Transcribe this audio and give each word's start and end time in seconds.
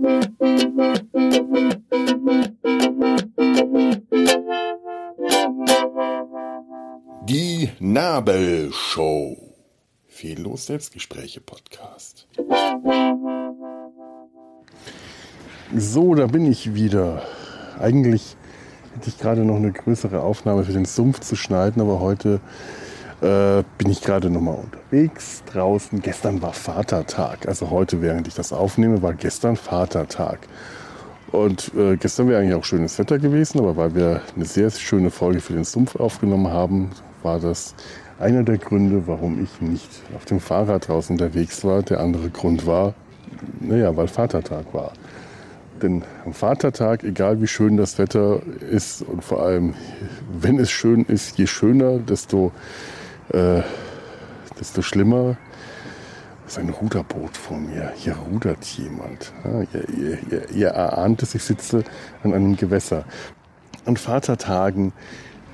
Die 0.00 0.06
Nabelshow. 7.78 9.36
Fehllos 10.06 10.64
Selbstgespräche 10.66 11.42
Podcast. 11.42 12.26
So, 15.76 16.14
da 16.14 16.26
bin 16.28 16.46
ich 16.46 16.74
wieder. 16.74 17.22
Eigentlich 17.78 18.38
hätte 18.94 19.10
ich 19.10 19.18
gerade 19.18 19.44
noch 19.44 19.56
eine 19.56 19.72
größere 19.72 20.22
Aufnahme 20.22 20.64
für 20.64 20.72
den 20.72 20.86
Sumpf 20.86 21.20
zu 21.20 21.36
schneiden, 21.36 21.82
aber 21.82 22.00
heute 22.00 22.40
äh, 23.20 23.62
bin 23.78 23.90
ich 23.90 24.00
gerade 24.00 24.30
nochmal 24.30 24.56
unterwegs 24.56 25.42
draußen. 25.52 26.00
Gestern 26.00 26.42
war 26.42 26.52
Vatertag. 26.52 27.46
Also 27.46 27.70
heute, 27.70 28.02
während 28.02 28.28
ich 28.28 28.34
das 28.34 28.52
aufnehme, 28.52 29.02
war 29.02 29.14
gestern 29.14 29.56
Vatertag. 29.56 30.40
Und 31.32 31.72
äh, 31.76 31.96
gestern 31.96 32.28
wäre 32.28 32.40
eigentlich 32.40 32.54
auch 32.54 32.64
schönes 32.64 32.98
Wetter 32.98 33.18
gewesen, 33.18 33.60
aber 33.60 33.76
weil 33.76 33.94
wir 33.94 34.20
eine 34.34 34.44
sehr 34.44 34.70
schöne 34.70 35.10
Folge 35.10 35.40
für 35.40 35.52
den 35.52 35.64
Sumpf 35.64 35.96
aufgenommen 35.96 36.48
haben, 36.48 36.90
war 37.22 37.38
das 37.38 37.74
einer 38.18 38.42
der 38.42 38.58
Gründe, 38.58 39.06
warum 39.06 39.42
ich 39.42 39.60
nicht 39.60 39.88
auf 40.16 40.24
dem 40.24 40.40
Fahrrad 40.40 40.88
draußen 40.88 41.14
unterwegs 41.14 41.64
war. 41.64 41.82
Der 41.82 42.00
andere 42.00 42.30
Grund 42.30 42.66
war, 42.66 42.94
naja, 43.60 43.96
weil 43.96 44.08
Vatertag 44.08 44.74
war. 44.74 44.92
Denn 45.80 46.02
am 46.26 46.34
Vatertag, 46.34 47.04
egal 47.04 47.40
wie 47.40 47.46
schön 47.46 47.76
das 47.76 47.98
Wetter 47.98 48.42
ist 48.70 49.02
und 49.02 49.24
vor 49.24 49.42
allem, 49.42 49.74
wenn 50.32 50.58
es 50.58 50.70
schön 50.70 51.04
ist, 51.04 51.38
je 51.38 51.46
schöner, 51.46 51.98
desto, 51.98 52.52
äh, 53.32 53.62
desto 54.58 54.82
schlimmer. 54.82 55.36
Ist 56.46 56.58
ein 56.58 56.70
Ruderboot 56.70 57.36
vor 57.36 57.58
mir. 57.58 57.92
Hier 57.94 58.16
rudert 58.16 58.64
jemand. 58.64 59.32
Ja, 59.44 59.62
ihr, 59.96 60.18
ihr, 60.30 60.50
ihr 60.50 60.68
erahnt 60.68 61.22
es, 61.22 61.34
ich 61.34 61.44
sitze 61.44 61.84
an 62.24 62.34
einem 62.34 62.56
Gewässer. 62.56 63.04
An 63.84 63.96
Vatertagen 63.96 64.92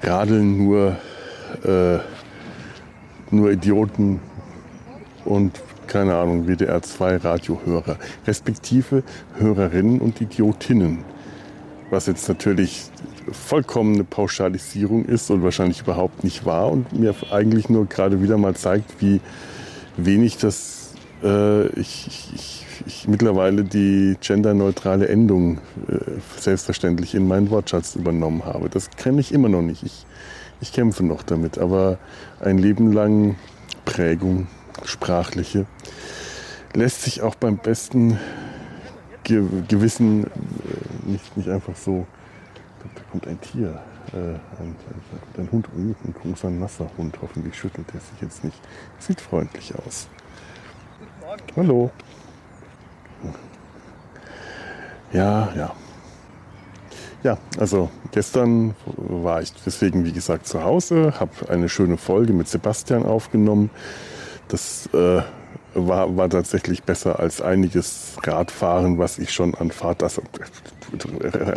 radeln 0.03 0.57
nur, 0.57 0.97
äh, 1.65 1.99
nur 3.31 3.51
Idioten 3.51 4.21
und 5.25 5.61
keine 5.87 6.17
Ahnung, 6.17 6.47
WDR 6.47 6.83
2 6.83 7.19
Radiohörer, 7.19 7.97
respektive 8.27 9.03
Hörerinnen 9.39 10.01
und 10.01 10.21
Idiotinnen. 10.21 11.05
Was 11.91 12.07
jetzt 12.07 12.29
natürlich 12.29 12.91
vollkommene 13.31 14.05
Pauschalisierung 14.05 15.05
ist 15.05 15.31
und 15.31 15.43
wahrscheinlich 15.43 15.83
überhaupt 15.83 16.25
nicht 16.25 16.45
wahr 16.45 16.71
und 16.71 16.93
mir 16.93 17.15
eigentlich 17.31 17.69
nur 17.69 17.87
gerade 17.87 18.23
wieder 18.23 18.39
mal 18.39 18.55
zeigt, 18.55 19.01
wie 19.01 19.21
wenig 19.97 20.37
das 20.39 20.77
äh, 21.23 21.67
ich, 21.79 22.09
ich, 22.35 22.67
ich, 22.87 23.09
mittlerweile 23.09 23.65
die 23.65 24.17
genderneutrale 24.21 25.09
Endung 25.09 25.59
äh, 25.89 25.99
selbstverständlich 26.39 27.15
in 27.15 27.27
meinen 27.27 27.51
Wortschatz 27.51 27.97
übernommen 27.97 28.45
habe. 28.45 28.69
Das 28.69 28.91
kenne 28.91 29.21
ich 29.21 29.33
immer 29.33 29.49
noch 29.49 29.63
nicht. 29.63 29.83
Ich, 29.83 30.07
ich 30.61 30.73
kämpfe 30.73 31.05
noch 31.05 31.23
damit, 31.23 31.59
aber 31.59 31.99
ein 32.41 32.59
Leben 32.59 32.93
lang 32.93 33.37
Prägung 33.85 34.47
sprachliche, 34.85 35.67
lässt 36.75 37.03
sich 37.03 37.23
auch 37.23 37.35
beim 37.35 37.57
besten 37.57 38.19
Ge 39.25 39.43
Gewissen 39.69 40.25
äh, 40.25 40.29
nicht, 41.07 41.37
nicht 41.37 41.49
einfach 41.49 41.77
so. 41.77 42.07
Da 42.95 43.03
kommt 43.11 43.27
ein 43.27 43.41
Tier, 43.41 43.81
äh, 44.13 44.17
ein, 44.17 44.39
ein, 44.61 44.77
ein, 45.39 45.49
Hund, 45.51 45.67
ein 45.75 46.15
großer 46.23 46.51
nasser 46.51 46.89
Hund. 46.97 47.19
Hoffentlich 47.21 47.59
schüttelt 47.59 47.87
er 47.93 48.01
sich 48.01 48.21
jetzt 48.21 48.45
nicht. 48.45 48.61
Sieht 48.99 49.21
freundlich 49.21 49.75
aus. 49.75 50.09
Hallo. 51.57 51.91
Ja, 55.13 55.53
ja. 55.57 55.73
Ja, 57.23 57.39
also 57.59 57.91
gestern 58.13 58.77
war 58.87 59.43
ich 59.43 59.53
deswegen, 59.65 60.05
wie 60.05 60.13
gesagt, 60.13 60.47
zu 60.47 60.63
Hause, 60.63 61.15
habe 61.19 61.49
eine 61.49 61.69
schöne 61.69 61.97
Folge 61.97 62.33
mit 62.33 62.47
Sebastian 62.47 63.05
aufgenommen. 63.05 63.71
Das 64.47 64.89
äh, 64.93 65.23
war, 65.75 66.17
war 66.17 66.31
tatsächlich 66.31 66.85
besser 66.85 67.19
als 67.19 67.41
einiges 67.41 68.17
Radfahren, 68.23 68.99
was 68.99 69.19
ich 69.19 69.33
schon 69.33 69.55
an, 69.57 69.71
Vater, 69.71 70.05
also, 70.05 70.23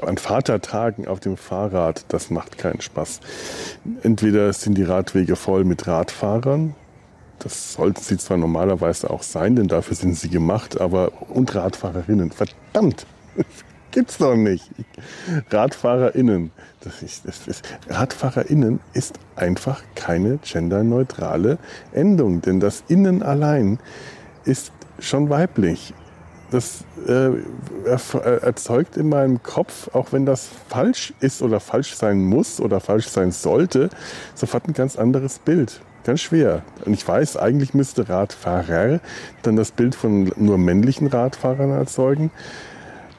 an 0.06 0.18
Vatertagen 0.18 1.08
auf 1.08 1.20
dem 1.20 1.38
Fahrrad, 1.38 2.06
das 2.10 2.30
macht 2.30 2.58
keinen 2.58 2.82
Spaß. 2.82 3.20
Entweder 4.04 4.52
sind 4.54 4.78
die 4.78 4.84
Radwege 4.84 5.36
voll 5.36 5.64
mit 5.64 5.88
Radfahrern, 5.88 6.76
das 7.40 7.74
sollten 7.74 8.02
sie 8.02 8.18
zwar 8.18 8.38
normalerweise 8.38 9.10
auch 9.10 9.24
sein, 9.24 9.56
denn 9.56 9.68
dafür 9.68 9.96
sind 9.96 10.16
sie 10.16 10.30
gemacht, 10.30 10.80
aber 10.80 11.12
und 11.30 11.56
Radfahrerinnen, 11.56 12.32
verdammt, 12.32 13.06
gibt's 13.92 14.18
doch 14.18 14.36
nicht. 14.36 14.70
RadfahrerInnen. 15.50 16.52
Das 16.82 17.02
ist, 17.02 17.28
das 17.28 17.48
ist, 17.48 17.64
RadfahrerInnen 17.90 18.80
ist 18.94 19.20
einfach 19.36 19.82
keine 19.96 20.38
genderneutrale 20.38 21.58
Endung, 21.94 22.42
denn 22.42 22.60
das 22.60 22.84
Innen 22.88 23.24
allein 23.24 23.80
ist 24.46 24.72
schon 25.00 25.30
weiblich. 25.30 25.94
Das 26.52 26.84
äh, 27.08 27.30
erzeugt 28.42 28.98
in 28.98 29.10
meinem 29.10 29.44
Kopf, 29.44 29.90
auch 29.94 30.12
wenn 30.12 30.26
das 30.26 30.50
falsch 30.68 31.14
ist 31.20 31.42
oder 31.44 31.60
falsch 31.60 31.96
sein 31.96 32.24
muss 32.24 32.60
oder 32.60 32.80
falsch 32.80 33.08
sein 33.08 33.32
sollte, 33.32 33.90
sofort 34.34 34.68
ein 34.68 34.74
ganz 34.74 34.96
anderes 34.96 35.40
Bild. 35.40 35.82
Ganz 36.06 36.22
schwer. 36.22 36.64
Und 36.86 36.94
ich 36.94 37.08
weiß, 37.08 37.38
eigentlich 37.38 37.74
müsste 37.74 38.10
Radfahrer 38.10 39.00
dann 39.44 39.56
das 39.56 39.72
Bild 39.72 39.94
von 39.94 40.32
nur 40.38 40.58
männlichen 40.58 41.08
Radfahrern 41.08 41.72
erzeugen. 41.72 42.32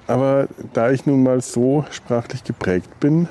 Aber 0.08 0.48
da 0.72 0.90
ich 0.90 1.06
nun 1.06 1.22
mal 1.22 1.40
so 1.40 1.84
sprachlich 1.90 2.42
geprägt 2.42 2.98
bin, 2.98 3.28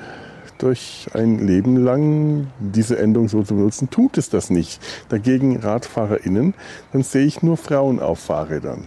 durch 0.56 1.08
ein 1.12 1.46
Leben 1.46 1.76
lang 1.76 2.48
diese 2.58 2.98
Endung 2.98 3.28
so 3.28 3.42
zu 3.42 3.54
benutzen, 3.54 3.90
tut 3.90 4.18
es 4.18 4.30
das 4.30 4.50
nicht. 4.50 4.80
Dagegen 5.08 5.58
RadfahrerInnen, 5.58 6.54
dann 6.92 7.02
sehe 7.02 7.26
ich 7.26 7.42
nur 7.42 7.56
Frauen 7.56 7.98
auf 8.00 8.20
Fahrrädern. 8.20 8.86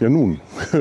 Ja 0.00 0.08
nun. 0.08 0.40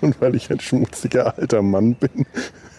Und 0.00 0.20
weil 0.20 0.34
ich 0.34 0.50
ein 0.50 0.60
schmutziger 0.60 1.36
alter 1.38 1.62
Mann 1.62 1.94
bin, 1.94 2.26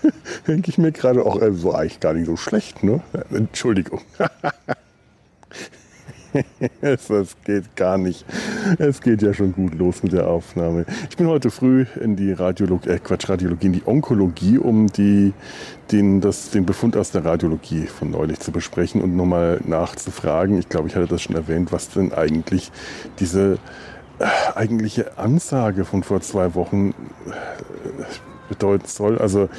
denke 0.48 0.70
ich 0.70 0.78
mir 0.78 0.92
gerade 0.92 1.26
auch, 1.26 1.42
also 1.42 1.74
eigentlich 1.74 2.00
gar 2.00 2.14
nicht 2.14 2.28
so 2.28 2.38
schlecht, 2.38 2.84
ne? 2.84 3.02
Entschuldigung. 3.32 4.02
es 6.82 7.36
geht 7.44 7.76
gar 7.76 7.98
nicht. 7.98 8.26
Es 8.80 9.02
geht 9.02 9.22
ja 9.22 9.34
schon 9.34 9.54
gut 9.54 9.76
los 9.76 10.04
mit 10.04 10.14
der 10.14 10.28
Aufnahme. 10.28 10.86
Ich 11.10 11.18
bin 11.18 11.28
heute 11.28 11.50
früh 11.50 11.86
in 12.02 12.16
die 12.16 12.32
Radiologie, 12.32 12.90
äh 12.90 13.00
Quatsch, 13.00 13.30
Radiologie, 13.30 13.68
in 13.68 13.74
die 13.74 13.84
Onkologie, 13.86 14.58
um 14.58 14.88
die, 14.88 15.34
den, 15.92 16.22
das, 16.22 16.50
den 16.50 16.66
Befund 16.66 16.98
aus 16.98 17.12
der 17.12 17.26
Radiologie 17.26 17.86
von 17.88 18.12
neulich 18.12 18.40
zu 18.40 18.52
besprechen 18.52 19.02
und 19.02 19.16
nochmal 19.16 19.62
nachzufragen. 19.66 20.58
Ich 20.58 20.70
glaube, 20.70 20.88
ich 20.88 20.96
hatte 20.96 21.08
das 21.08 21.22
schon 21.22 21.36
erwähnt, 21.36 21.72
was 21.72 21.90
denn 21.90 22.14
eigentlich 22.14 22.72
diese 23.20 23.58
äh, 24.20 24.26
eigentliche 24.56 25.18
Ansage 25.18 25.86
von 25.86 26.04
vor 26.04 26.22
zwei 26.22 26.56
Wochen 26.56 26.90
äh, 27.28 27.32
bedeuten 28.50 28.88
soll. 28.88 29.18
Also 29.18 29.50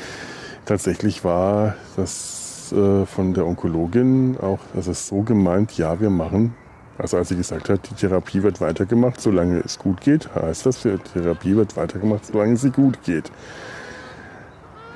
tatsächlich 0.65 1.25
war 1.25 1.77
das 1.97 2.73
äh, 2.73 3.07
von 3.07 3.35
der 3.35 3.47
Onkologin 3.47 4.37
auch, 4.41 4.59
das 4.75 4.89
ist 4.89 5.07
so 5.07 5.23
gemeint, 5.23 5.77
ja, 5.79 6.01
wir 6.01 6.11
machen 6.11 6.55
also 6.99 7.17
als 7.19 7.29
sie 7.29 7.37
gesagt 7.37 7.69
hat, 7.69 7.81
die 7.91 7.95
Therapie 7.95 8.43
wird 8.43 8.61
weitergemacht, 8.61 9.21
solange 9.21 9.59
es 9.59 9.79
gut 9.79 10.01
geht, 10.01 10.35
heißt 10.35 10.67
das, 10.67 10.83
die 10.83 10.97
Therapie 10.97 11.57
wird 11.57 11.77
weitergemacht, 11.77 12.27
solange 12.27 12.57
sie 12.57 12.71
gut 12.71 13.03
geht. 13.05 13.31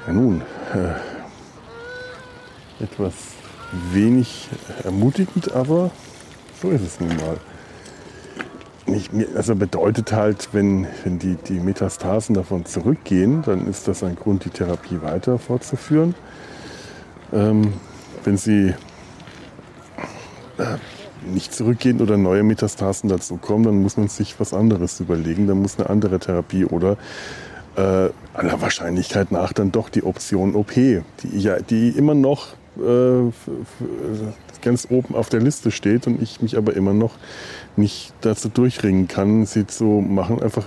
Ja 0.06 0.12
nun, 0.12 0.42
äh, 0.74 0.94
etwas 2.82 3.14
wenig 3.92 4.48
ermutigend, 4.84 5.52
aber 5.52 5.90
so 6.60 6.70
ist 6.70 6.82
es 6.82 7.00
nun 7.00 7.16
mal. 7.16 7.36
Ich, 8.86 9.10
also 9.36 9.54
bedeutet 9.54 10.12
halt, 10.12 10.48
wenn, 10.52 10.86
wenn 11.04 11.18
die, 11.18 11.36
die 11.36 11.60
Metastasen 11.60 12.34
davon 12.34 12.64
zurückgehen, 12.64 13.42
dann 13.42 13.66
ist 13.68 13.86
das 13.86 14.02
ein 14.02 14.16
Grund, 14.16 14.44
die 14.44 14.50
Therapie 14.50 15.00
weiter 15.02 15.38
fortzuführen. 15.38 16.14
Ähm, 17.32 17.74
wenn 18.24 18.36
sie 18.36 18.74
äh, 20.58 20.76
nicht 21.26 21.54
zurückgehen 21.54 22.00
oder 22.00 22.16
neue 22.16 22.42
Metastasen 22.42 23.08
dazu 23.08 23.36
kommen, 23.36 23.64
dann 23.64 23.82
muss 23.82 23.96
man 23.96 24.08
sich 24.08 24.38
was 24.38 24.52
anderes 24.52 25.00
überlegen. 25.00 25.46
Dann 25.46 25.60
muss 25.60 25.78
eine 25.78 25.90
andere 25.90 26.18
Therapie 26.18 26.64
oder 26.64 26.96
äh, 27.76 28.10
aller 28.34 28.60
Wahrscheinlichkeit 28.60 29.32
nach 29.32 29.52
dann 29.52 29.72
doch 29.72 29.88
die 29.88 30.02
Option 30.02 30.54
OP, 30.54 30.72
die, 30.72 31.04
ja, 31.32 31.60
die 31.60 31.90
immer 31.90 32.14
noch 32.14 32.54
äh, 32.78 33.30
ganz 34.62 34.86
oben 34.90 35.14
auf 35.14 35.28
der 35.28 35.40
Liste 35.40 35.70
steht 35.70 36.06
und 36.06 36.20
ich 36.22 36.42
mich 36.42 36.56
aber 36.56 36.74
immer 36.74 36.92
noch 36.92 37.14
nicht 37.76 38.12
dazu 38.20 38.48
durchringen 38.48 39.08
kann, 39.08 39.46
sie 39.46 39.66
zu 39.66 39.84
machen, 39.84 40.42
einfach 40.42 40.66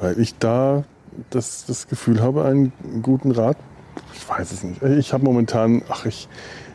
weil 0.00 0.18
ich 0.18 0.36
da 0.38 0.84
das, 1.30 1.66
das 1.66 1.86
Gefühl 1.88 2.20
habe, 2.20 2.44
einen 2.44 2.72
guten 3.02 3.30
Rat 3.30 3.56
ich 4.14 4.28
weiß 4.28 4.52
es 4.52 4.62
nicht. 4.62 4.82
Ich 4.82 5.12
habe 5.12 5.24
momentan, 5.24 5.82
ach 5.88 6.06
ich, 6.06 6.28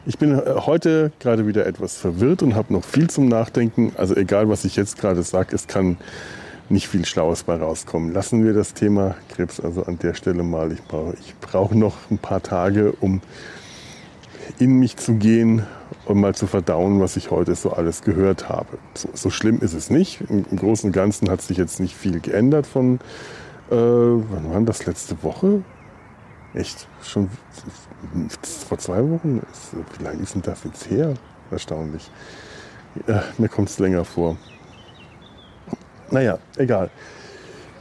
ich 0.08 0.18
bin 0.18 0.42
heute 0.42 1.12
gerade 1.20 1.48
wieder 1.48 1.66
etwas 1.66 1.98
verwirrt 1.98 2.42
und 2.42 2.56
habe 2.56 2.72
noch 2.72 2.86
viel 2.86 3.10
zum 3.10 3.28
Nachdenken. 3.28 3.92
Also 3.98 4.16
egal, 4.16 4.48
was 4.48 4.64
ich 4.64 4.78
jetzt 4.78 4.98
gerade 4.98 5.22
sage, 5.22 5.54
es 5.54 5.68
kann 5.68 5.98
nicht 6.70 6.88
viel 6.88 7.06
Schlaues 7.06 7.44
bei 7.44 7.58
rauskommen. 7.58 8.14
Lassen 8.14 8.46
wir 8.46 8.54
das 8.54 8.74
Thema 8.74 9.16
Krebs 9.28 9.60
also 9.60 9.84
an 9.84 10.00
der 10.00 10.14
Stelle 10.14 10.44
mal. 10.44 10.72
Ich 10.72 10.82
brauche 10.84 11.14
ich 11.20 11.36
brauch 11.42 11.72
noch 11.72 11.96
ein 12.10 12.20
paar 12.20 12.42
Tage, 12.42 12.94
um 13.02 13.22
in 14.60 14.80
mich 14.80 14.96
zu 14.96 15.16
gehen 15.16 15.64
und 16.06 16.22
mal 16.22 16.34
zu 16.34 16.48
verdauen, 16.48 17.02
was 17.02 17.18
ich 17.18 17.30
heute 17.30 17.54
so 17.56 17.72
alles 17.72 18.02
gehört 18.02 18.48
habe. 18.48 18.78
So, 18.94 19.10
so 19.14 19.30
schlimm 19.30 19.60
ist 19.60 19.74
es 19.74 19.90
nicht. 19.90 20.22
Im, 20.30 20.46
Im, 20.50 20.58
Großen 20.58 20.88
und 20.88 20.94
Ganzen 20.94 21.30
hat 21.30 21.42
sich 21.42 21.58
jetzt 21.58 21.82
nicht 21.82 21.96
viel 21.96 22.22
geändert 22.22 22.66
von, 22.66 22.96
äh, 23.70 23.76
wann 23.76 24.50
war 24.54 24.62
das, 24.62 24.86
letzte 24.86 25.22
Woche? 25.22 25.64
Echt? 26.54 26.88
Schon 27.04 27.30
vor 28.68 28.78
zwei 28.78 29.00
Wochen? 29.10 29.42
Wie 29.98 30.04
lange 30.04 30.22
ist 30.22 30.36
denn 30.36 30.42
das 30.42 30.64
jetzt 30.64 30.90
her? 30.90 31.14
Erstaunlich. 31.52 32.10
Ja, 33.08 33.24
mir 33.38 33.50
kommt 33.50 33.70
es 33.70 33.80
länger 33.80 34.06
vor. 34.06 34.38
Naja, 36.10 36.40
egal. 36.58 36.90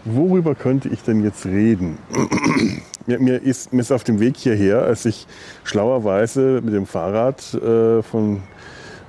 Worüber 0.05 0.55
könnte 0.55 0.89
ich 0.89 1.03
denn 1.03 1.23
jetzt 1.23 1.47
reden? 1.47 1.99
mir, 3.07 3.19
mir, 3.19 3.43
ist, 3.43 3.73
mir 3.73 3.81
ist 3.81 3.93
auf 3.93 4.05
dem 4.05 4.21
Weg 4.21 4.37
hierher, 4.37 4.83
als 4.83 5.05
ich 5.05 5.27
schlauerweise 5.65 6.61
mit 6.63 6.75
dem 6.75 6.87
Fahrrad 6.87 7.55
äh, 7.55 8.03
von 8.03 8.43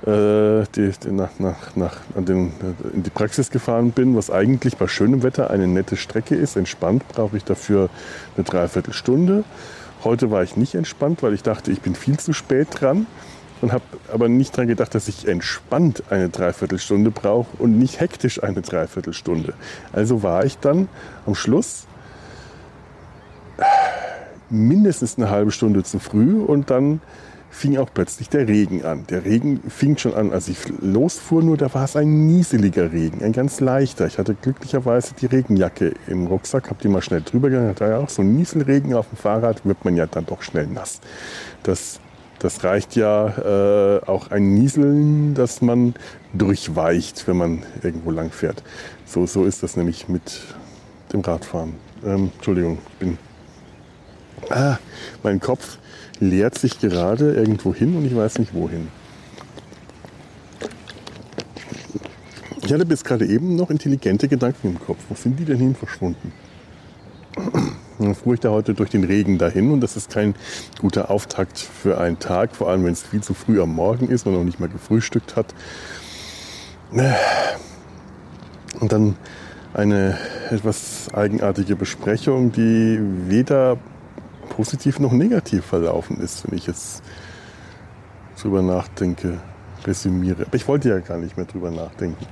die, 0.08 0.90
die 1.04 1.12
nach, 1.12 1.38
nach, 1.38 1.76
nach, 1.76 1.96
den, 2.16 2.52
in 2.94 3.02
die 3.02 3.10
Praxis 3.10 3.50
gefahren 3.50 3.90
bin, 3.90 4.16
was 4.16 4.30
eigentlich 4.30 4.76
bei 4.76 4.88
schönem 4.88 5.22
Wetter 5.22 5.50
eine 5.50 5.66
nette 5.66 5.96
Strecke 5.96 6.34
ist. 6.34 6.56
Entspannt 6.56 7.06
brauche 7.08 7.36
ich 7.36 7.44
dafür 7.44 7.90
eine 8.36 8.44
Dreiviertelstunde. 8.44 9.44
Heute 10.04 10.30
war 10.30 10.42
ich 10.42 10.56
nicht 10.56 10.74
entspannt, 10.74 11.22
weil 11.22 11.34
ich 11.34 11.42
dachte, 11.42 11.72
ich 11.72 11.82
bin 11.82 11.94
viel 11.94 12.18
zu 12.18 12.32
spät 12.32 12.68
dran 12.70 13.06
und 13.60 13.72
habe 13.72 13.84
aber 14.12 14.28
nicht 14.28 14.54
daran 14.54 14.68
gedacht, 14.68 14.94
dass 14.94 15.08
ich 15.08 15.28
entspannt 15.28 16.04
eine 16.08 16.30
Dreiviertelstunde 16.30 17.10
brauche 17.10 17.48
und 17.58 17.78
nicht 17.78 18.00
hektisch 18.00 18.42
eine 18.42 18.62
Dreiviertelstunde. 18.62 19.52
Also 19.92 20.22
war 20.22 20.44
ich 20.44 20.58
dann 20.58 20.88
am 21.26 21.34
Schluss 21.34 21.86
mindestens 24.48 25.18
eine 25.18 25.28
halbe 25.28 25.50
Stunde 25.50 25.82
zu 25.82 25.98
früh 25.98 26.40
und 26.40 26.70
dann 26.70 27.02
fing 27.50 27.76
auch 27.78 27.88
plötzlich 27.92 28.28
der 28.28 28.46
Regen 28.46 28.84
an. 28.84 29.06
Der 29.08 29.24
Regen 29.24 29.60
fing 29.68 29.96
schon 29.96 30.14
an, 30.14 30.32
als 30.32 30.48
ich 30.48 30.58
losfuhr, 30.80 31.42
nur 31.42 31.56
da 31.56 31.72
war 31.74 31.84
es 31.84 31.96
ein 31.96 32.26
nieseliger 32.26 32.92
Regen, 32.92 33.22
ein 33.24 33.32
ganz 33.32 33.60
leichter. 33.60 34.06
Ich 34.06 34.18
hatte 34.18 34.34
glücklicherweise 34.34 35.14
die 35.20 35.26
Regenjacke 35.26 35.94
im 36.06 36.26
Rucksack, 36.26 36.70
habe 36.70 36.80
die 36.82 36.88
mal 36.88 37.02
schnell 37.02 37.22
drüber 37.22 37.50
gegangen. 37.50 37.74
Da 37.76 37.88
ja 37.88 37.98
auch 37.98 38.10
so 38.10 38.22
ein 38.22 38.36
Nieselregen 38.36 38.94
auf 38.94 39.08
dem 39.08 39.16
Fahrrad, 39.16 39.64
wird 39.64 39.84
man 39.84 39.96
ja 39.96 40.06
dann 40.06 40.26
doch 40.26 40.42
schnell 40.42 40.66
nass. 40.66 41.00
Das 41.62 42.00
das 42.38 42.62
reicht 42.62 42.94
ja 42.94 43.96
äh, 43.96 44.00
auch 44.06 44.30
ein 44.30 44.54
Nieseln, 44.54 45.34
dass 45.34 45.60
man 45.60 45.94
durchweicht, 46.32 47.26
wenn 47.26 47.36
man 47.36 47.62
irgendwo 47.82 48.12
lang 48.12 48.30
fährt. 48.30 48.62
So, 49.04 49.26
so 49.26 49.44
ist 49.44 49.62
das 49.64 49.76
nämlich 49.76 50.08
mit 50.08 50.40
dem 51.12 51.20
Radfahren. 51.20 51.74
Ähm, 52.04 52.30
Entschuldigung, 52.36 52.78
bin. 53.00 53.18
Ah, 54.50 54.78
mein 55.24 55.40
Kopf 55.40 55.78
leert 56.20 56.58
sich 56.58 56.80
gerade 56.80 57.34
irgendwo 57.34 57.74
hin 57.74 57.96
und 57.96 58.04
ich 58.04 58.14
weiß 58.14 58.38
nicht 58.38 58.54
wohin. 58.54 58.88
Ich 62.62 62.72
hatte 62.72 62.84
bis 62.84 63.02
gerade 63.02 63.26
eben 63.26 63.56
noch 63.56 63.70
intelligente 63.70 64.28
Gedanken 64.28 64.68
im 64.68 64.78
Kopf. 64.78 64.98
Wo 65.08 65.14
sind 65.14 65.38
die 65.38 65.44
denn 65.44 65.58
hin 65.58 65.74
verschwunden? 65.74 66.32
Dann 67.98 68.14
fuhr 68.14 68.34
ich 68.34 68.40
da 68.40 68.50
heute 68.50 68.74
durch 68.74 68.90
den 68.90 69.04
Regen 69.04 69.38
dahin 69.38 69.70
und 69.70 69.80
das 69.80 69.96
ist 69.96 70.10
kein 70.10 70.34
guter 70.80 71.10
Auftakt 71.10 71.58
für 71.58 71.98
einen 71.98 72.18
Tag, 72.18 72.54
vor 72.54 72.68
allem 72.68 72.84
wenn 72.84 72.92
es 72.92 73.02
viel 73.02 73.22
zu 73.22 73.32
früh 73.34 73.60
am 73.60 73.74
Morgen 73.74 74.08
ist 74.08 74.26
und 74.26 74.34
noch 74.34 74.44
nicht 74.44 74.60
mal 74.60 74.68
gefrühstückt 74.68 75.34
hat. 75.34 75.54
Und 78.80 78.92
dann 78.92 79.16
eine 79.74 80.18
etwas 80.50 81.08
eigenartige 81.12 81.74
Besprechung, 81.74 82.52
die 82.52 83.00
weder 83.28 83.78
positiv 84.58 84.98
noch 84.98 85.12
negativ 85.12 85.64
verlaufen 85.64 86.18
ist, 86.20 86.50
wenn 86.50 86.58
ich 86.58 86.66
jetzt 86.66 87.00
drüber 88.42 88.60
nachdenke 88.60 89.38
resümiere. 89.86 90.46
Aber 90.46 90.56
ich 90.56 90.66
wollte 90.66 90.88
ja 90.88 90.98
gar 90.98 91.16
nicht 91.16 91.36
mehr 91.36 91.46
drüber 91.46 91.70
nachdenken. 91.70 92.26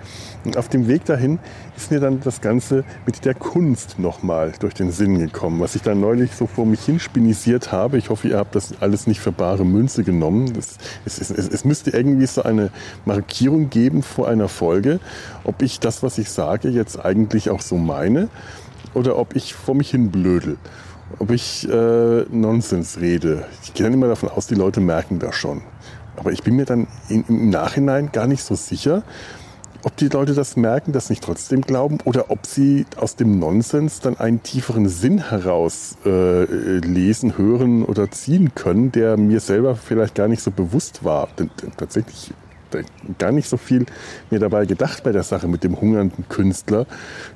Und 0.45 0.57
auf 0.57 0.69
dem 0.69 0.89
Weg 0.89 1.05
dahin 1.05 1.39
ist 1.77 1.93
mir 1.93 2.01
dann 2.01 2.21
das 2.21 2.41
Ganze 2.41 2.83
mit 3.07 3.25
der 3.25 3.35
Kunst 3.35 4.01
nochmal 4.01 4.55
durch 4.59 4.75
den 4.75 4.91
Sinn 4.91 5.21
gekommen, 5.21 5.61
was 5.61 5.77
ich 5.77 5.83
dann 5.83 6.01
neulich 6.01 6.35
so 6.35 6.49
vor 6.49 6.67
mich 6.67 6.85
hin 6.85 6.99
spinisiert 6.99 7.71
habe. 7.71 7.97
Ich 7.97 8.11
hoffe, 8.11 8.27
ihr 8.27 8.39
habt 8.39 8.57
das 8.57 8.75
alles 8.81 9.07
nicht 9.07 9.21
für 9.21 9.31
bare 9.31 9.65
Münze 9.65 10.03
genommen. 10.03 10.53
Das, 10.53 10.79
es, 11.05 11.21
es, 11.21 11.31
es, 11.31 11.49
es 11.49 11.65
müsste 11.65 11.91
irgendwie 11.91 12.27
so 12.27 12.43
eine 12.43 12.71
Markierung 13.05 13.71
geben 13.71 14.03
vor 14.03 14.27
einer 14.27 14.49
Folge, 14.49 14.99
ob 15.45 15.63
ich 15.63 15.79
das, 15.79 16.03
was 16.03 16.19
ich 16.19 16.29
sage, 16.29 16.71
jetzt 16.71 16.99
eigentlich 16.99 17.51
auch 17.51 17.61
so 17.61 17.77
meine 17.77 18.29
oder 18.95 19.17
ob 19.17 19.37
ich 19.37 19.55
vor 19.55 19.77
mich 19.77 19.91
hin 19.91 20.11
blödel 20.11 20.57
ob 21.19 21.31
ich 21.31 21.69
äh, 21.69 22.25
Nonsens 22.31 23.01
rede. 23.01 23.47
Ich 23.63 23.75
gehe 23.75 23.85
dann 23.85 23.95
immer 23.95 24.09
davon 24.09 24.29
aus, 24.29 24.47
die 24.47 24.55
Leute 24.55 24.81
merken 24.81 25.19
das 25.19 25.35
schon. 25.35 25.63
Aber 26.17 26.33
ich 26.33 26.43
bin 26.43 26.57
mir 26.57 26.65
dann 26.65 26.87
im 27.09 27.51
Nachhinein 27.51 28.11
gar 28.13 28.27
nicht 28.27 28.43
so 28.43 28.55
sicher, 28.55 29.03
ob 29.83 29.97
die 29.97 30.09
Leute 30.09 30.35
das 30.35 30.57
merken, 30.57 30.93
das 30.93 31.11
nicht 31.11 31.23
trotzdem 31.23 31.61
glauben 31.61 31.99
oder 32.05 32.31
ob 32.31 32.45
sie 32.45 32.87
aus 32.97 33.15
dem 33.15 33.39
Nonsens 33.39 34.01
dann 34.01 34.17
einen 34.17 34.43
tieferen 34.43 34.89
Sinn 34.89 35.29
heraus 35.31 35.97
äh, 36.05 36.45
lesen, 36.79 37.39
hören 37.39 37.85
oder 37.85 38.11
ziehen 38.11 38.55
können, 38.55 38.91
der 38.91 39.17
mir 39.17 39.39
selber 39.39 39.77
vielleicht 39.77 40.17
gar 40.17 40.27
nicht 40.27 40.43
so 40.43 40.51
bewusst 40.51 41.05
war. 41.05 41.29
Denn, 41.39 41.51
denn 41.63 41.71
tatsächlich 41.77 42.33
gar 43.19 43.31
nicht 43.31 43.49
so 43.49 43.57
viel 43.57 43.87
mir 44.31 44.41
dabei 44.41 44.67
gedacht 44.67 45.05
bei 45.05 45.13
der 45.13 45.23
Sache 45.23 45.47
mit 45.47 45.63
dem 45.63 45.81
hungernden 45.81 46.29
Künstler. 46.29 46.87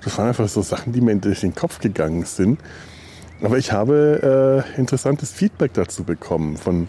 Das 0.02 0.18
waren 0.18 0.28
einfach 0.28 0.48
so 0.48 0.62
Sachen, 0.62 0.92
die 0.92 1.00
mir 1.00 1.14
durch 1.16 1.40
den 1.40 1.54
Kopf 1.54 1.78
gegangen 1.78 2.24
sind. 2.24 2.58
Aber 3.42 3.56
ich 3.56 3.72
habe 3.72 4.64
äh, 4.76 4.78
interessantes 4.78 5.32
Feedback 5.32 5.72
dazu 5.74 6.04
bekommen 6.04 6.56
von, 6.56 6.88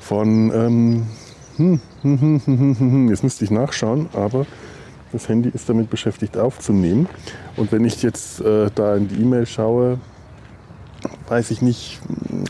von 0.00 0.52
ähm, 0.52 1.06
hm, 1.56 1.80
hm, 2.02 2.20
hm, 2.20 2.40
hm, 2.44 2.78
hm, 2.78 3.08
jetzt 3.08 3.22
müsste 3.22 3.44
ich 3.44 3.50
nachschauen, 3.50 4.08
aber 4.12 4.46
das 5.12 5.28
Handy 5.28 5.50
ist 5.50 5.68
damit 5.68 5.90
beschäftigt 5.90 6.36
aufzunehmen. 6.36 7.08
Und 7.56 7.70
wenn 7.70 7.84
ich 7.84 8.02
jetzt 8.02 8.40
äh, 8.40 8.70
da 8.74 8.96
in 8.96 9.08
die 9.08 9.20
E-Mail 9.20 9.46
schaue, 9.46 9.98
weiß 11.28 11.50
ich 11.50 11.62
nicht, 11.62 12.00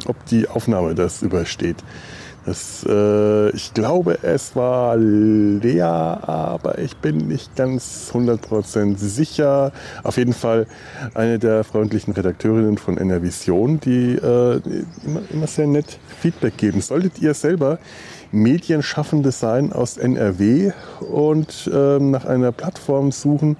ob 0.06 0.24
die 0.26 0.48
Aufnahme 0.48 0.94
das 0.94 1.22
übersteht. 1.22 1.76
Das, 2.44 2.84
äh, 2.88 3.50
ich 3.50 3.72
glaube, 3.72 4.18
es 4.22 4.56
war 4.56 4.96
Lea, 4.96 5.82
aber 5.82 6.78
ich 6.78 6.96
bin 6.96 7.28
nicht 7.28 7.54
ganz 7.54 8.10
100% 8.12 8.96
sicher. 8.96 9.72
Auf 10.02 10.16
jeden 10.16 10.32
Fall 10.32 10.66
eine 11.14 11.38
der 11.38 11.62
freundlichen 11.62 12.12
Redakteurinnen 12.12 12.78
von 12.78 12.98
NRVision, 12.98 13.78
die 13.78 14.14
äh, 14.14 14.60
immer, 15.04 15.20
immer 15.30 15.46
sehr 15.46 15.68
nett 15.68 15.98
Feedback 16.20 16.56
geben. 16.56 16.80
Solltet 16.80 17.20
ihr 17.20 17.34
selber 17.34 17.78
Medienschaffende 18.32 19.30
sein 19.30 19.72
aus 19.72 19.96
NRW 19.98 20.72
und 21.00 21.70
ähm, 21.72 22.10
nach 22.10 22.24
einer 22.24 22.50
Plattform 22.50 23.12
suchen, 23.12 23.56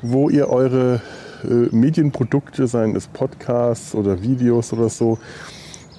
wo 0.00 0.30
ihr 0.30 0.48
eure 0.48 1.02
äh, 1.44 1.74
Medienprodukte, 1.74 2.66
seien 2.66 2.96
es 2.96 3.08
Podcasts 3.08 3.94
oder 3.94 4.22
Videos 4.22 4.72
oder 4.72 4.88
so, 4.88 5.18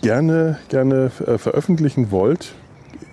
gerne, 0.07 0.57
gerne 0.69 1.11
äh, 1.25 1.37
veröffentlichen 1.37 2.11
wollt, 2.11 2.55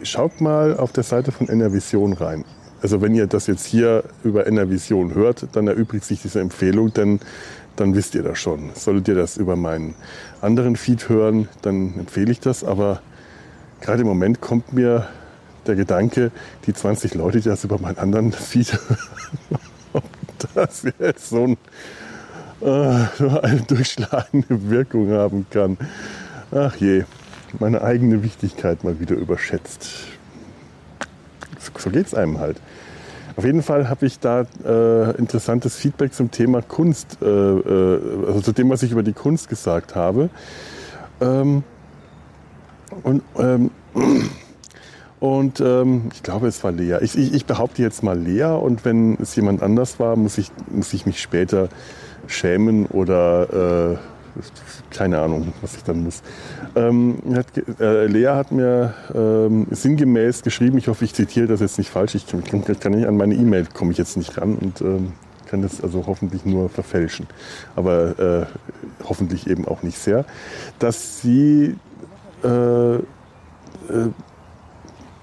schaut 0.04 0.40
mal 0.40 0.76
auf 0.76 0.92
der 0.92 1.02
Seite 1.02 1.32
von 1.32 1.48
NRVision 1.48 2.12
rein. 2.12 2.44
Also 2.82 3.02
wenn 3.02 3.16
ihr 3.16 3.26
das 3.26 3.48
jetzt 3.48 3.66
hier 3.66 4.04
über 4.22 4.46
NRVision 4.46 5.12
hört, 5.12 5.48
dann 5.56 5.66
erübrigt 5.66 6.04
sich 6.04 6.22
diese 6.22 6.38
Empfehlung, 6.38 6.92
denn 6.92 7.18
dann 7.74 7.96
wisst 7.96 8.14
ihr 8.14 8.22
das 8.22 8.38
schon. 8.38 8.70
Solltet 8.74 9.08
ihr 9.08 9.16
das 9.16 9.38
über 9.38 9.56
meinen 9.56 9.96
anderen 10.40 10.76
Feed 10.76 11.08
hören, 11.08 11.48
dann 11.62 11.98
empfehle 11.98 12.30
ich 12.30 12.38
das, 12.38 12.62
aber 12.62 13.02
gerade 13.80 14.02
im 14.02 14.06
Moment 14.06 14.40
kommt 14.40 14.72
mir 14.72 15.08
der 15.66 15.74
Gedanke, 15.74 16.30
die 16.64 16.74
20 16.74 17.14
Leute, 17.14 17.40
die 17.40 17.48
das 17.48 17.64
über 17.64 17.80
meinen 17.80 17.98
anderen 17.98 18.30
Feed 18.30 18.78
ob 19.92 20.04
das 20.54 20.86
jetzt 21.00 21.28
so 21.28 21.42
ein, 21.42 21.56
äh, 22.60 22.68
eine 23.42 23.62
durchschlagende 23.66 24.70
Wirkung 24.70 25.10
haben 25.10 25.44
kann. 25.50 25.76
Ach 26.56 26.76
je, 26.76 27.02
meine 27.58 27.82
eigene 27.82 28.22
Wichtigkeit 28.22 28.84
mal 28.84 29.00
wieder 29.00 29.16
überschätzt. 29.16 29.90
So 31.76 31.90
geht 31.90 32.06
es 32.06 32.14
einem 32.14 32.38
halt. 32.38 32.60
Auf 33.36 33.44
jeden 33.44 33.64
Fall 33.64 33.88
habe 33.88 34.06
ich 34.06 34.20
da 34.20 34.46
äh, 34.64 35.16
interessantes 35.18 35.74
Feedback 35.74 36.14
zum 36.14 36.30
Thema 36.30 36.62
Kunst, 36.62 37.18
äh, 37.20 37.26
äh, 37.26 38.26
also 38.28 38.40
zu 38.40 38.52
dem, 38.52 38.70
was 38.70 38.84
ich 38.84 38.92
über 38.92 39.02
die 39.02 39.14
Kunst 39.14 39.48
gesagt 39.48 39.96
habe. 39.96 40.30
Ähm, 41.20 41.64
und, 43.02 43.22
ähm, 43.36 43.70
und 45.18 45.60
ähm, 45.60 46.10
ich 46.14 46.22
glaube, 46.22 46.46
es 46.46 46.62
war 46.62 46.70
Lea. 46.70 46.98
Ich, 47.00 47.18
ich, 47.18 47.34
ich, 47.34 47.46
behaupte 47.46 47.82
jetzt 47.82 48.04
mal 48.04 48.16
Lea 48.16 48.44
und 48.44 48.84
wenn 48.84 49.18
es 49.20 49.34
jemand 49.34 49.60
anders 49.60 49.98
war, 49.98 50.14
muss 50.14 50.38
ich, 50.38 50.52
muss 50.70 50.92
ich 50.92 51.04
mich 51.04 51.20
später 51.20 51.68
schämen 52.28 52.86
oder 52.86 53.98
keine 54.90 55.20
Ahnung, 55.20 55.52
was 55.60 55.76
ich 55.76 55.84
dann 55.84 56.02
muss. 56.02 56.22
Ähm, 56.76 57.18
hat, 57.34 57.46
äh, 57.80 58.06
Lea 58.06 58.28
hat 58.28 58.52
mir 58.52 58.94
ähm, 59.14 59.66
sinngemäß 59.70 60.42
geschrieben, 60.42 60.78
ich 60.78 60.88
hoffe, 60.88 61.04
ich 61.04 61.14
zitiere 61.14 61.46
das 61.46 61.60
jetzt 61.60 61.78
nicht 61.78 61.90
falsch, 61.90 62.14
ich 62.14 62.26
kann, 62.26 62.64
kann 62.64 62.92
nicht 62.92 63.06
an 63.06 63.16
meine 63.16 63.34
E-Mail, 63.34 63.66
komme 63.72 63.92
ich 63.92 63.98
jetzt 63.98 64.16
nicht 64.16 64.36
ran 64.38 64.56
und 64.56 64.80
ähm, 64.80 65.12
kann 65.46 65.62
das 65.62 65.82
also 65.82 66.04
hoffentlich 66.06 66.44
nur 66.44 66.68
verfälschen, 66.68 67.26
aber 67.76 68.18
äh, 68.18 69.04
hoffentlich 69.04 69.46
eben 69.48 69.66
auch 69.68 69.82
nicht 69.82 69.98
sehr, 69.98 70.24
dass 70.78 71.20
sie, 71.20 71.76
äh, 72.42 72.94
äh, 72.96 73.00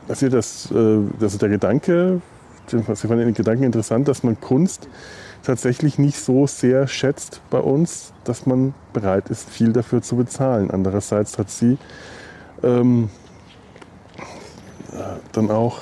dass 0.08 0.20
sie 0.20 0.30
das, 0.30 0.72
äh, 0.72 1.00
dass 1.20 1.38
der 1.38 1.50
Gedanke, 1.50 2.22
sie 2.68 2.82
fanden 2.82 3.26
den 3.26 3.34
Gedanken 3.34 3.64
interessant, 3.64 4.08
dass 4.08 4.24
man 4.24 4.40
Kunst 4.40 4.88
tatsächlich 5.44 5.98
nicht 5.98 6.18
so 6.18 6.48
sehr 6.48 6.88
schätzt 6.88 7.42
bei 7.50 7.60
uns, 7.60 8.14
dass 8.24 8.46
man 8.46 8.74
bereit 8.94 9.30
ist, 9.30 9.50
viel 9.50 9.74
dafür 9.74 10.02
zu 10.02 10.16
bezahlen. 10.16 10.72
Andererseits 10.72 11.38
hat 11.38 11.50
sie 11.50 11.78
ähm, 12.64 13.10
dann 15.32 15.50
auch. 15.52 15.80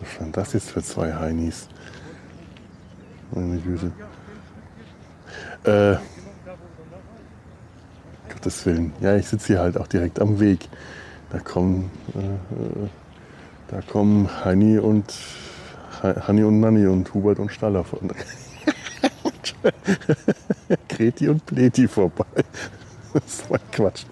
Was 0.00 0.20
waren 0.20 0.32
das 0.32 0.52
jetzt 0.52 0.70
für 0.70 0.82
zwei 0.82 1.14
Heinis? 1.14 1.68
Meine 3.32 3.58
Güte. 3.58 3.92
Äh, 5.64 5.96
Gottes 8.32 8.64
Willen. 8.66 8.92
Ja, 9.00 9.16
ich 9.16 9.26
sitze 9.26 9.48
hier 9.48 9.60
halt 9.60 9.76
auch 9.76 9.86
direkt 9.86 10.20
am 10.20 10.38
Weg. 10.38 10.68
Da 11.30 11.40
kommen, 11.40 11.90
äh, 12.14 12.20
äh 12.20 12.88
da 13.68 13.80
kommen 13.80 14.28
Heini 14.44 14.78
und 14.78 15.12
Hanni 16.14 16.44
und 16.44 16.60
Nanni 16.60 16.86
und 16.86 17.12
Hubert 17.14 17.38
und 17.38 17.50
Staller 17.50 17.84
von. 17.84 18.10
Kreti 20.88 21.28
und 21.28 21.44
Pleti 21.44 21.88
vorbei. 21.88 22.24
Das 23.12 23.48
war 23.50 23.58
Quatsch. 23.72 24.04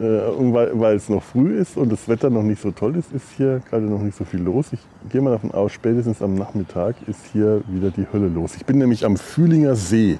Äh, 0.00 0.28
und 0.30 0.54
weil, 0.54 0.78
weil, 0.78 0.96
es 0.96 1.08
noch 1.08 1.22
früh 1.22 1.58
ist 1.58 1.76
und 1.76 1.90
das 1.90 2.08
Wetter 2.08 2.30
noch 2.30 2.42
nicht 2.42 2.62
so 2.62 2.70
toll 2.70 2.96
ist, 2.96 3.12
ist 3.12 3.24
hier 3.36 3.60
gerade 3.68 3.84
noch 3.84 4.00
nicht 4.00 4.16
so 4.16 4.24
viel 4.24 4.40
los. 4.40 4.66
Ich 4.72 4.80
gehe 5.10 5.20
mal 5.20 5.30
davon 5.30 5.50
aus, 5.50 5.72
spätestens 5.72 6.22
am 6.22 6.34
Nachmittag 6.34 6.94
ist 7.06 7.20
hier 7.32 7.62
wieder 7.66 7.90
die 7.90 8.06
Hölle 8.12 8.28
los. 8.28 8.54
Ich 8.56 8.64
bin 8.64 8.78
nämlich 8.78 9.04
am 9.04 9.16
Fühlinger 9.16 9.74
See, 9.74 10.18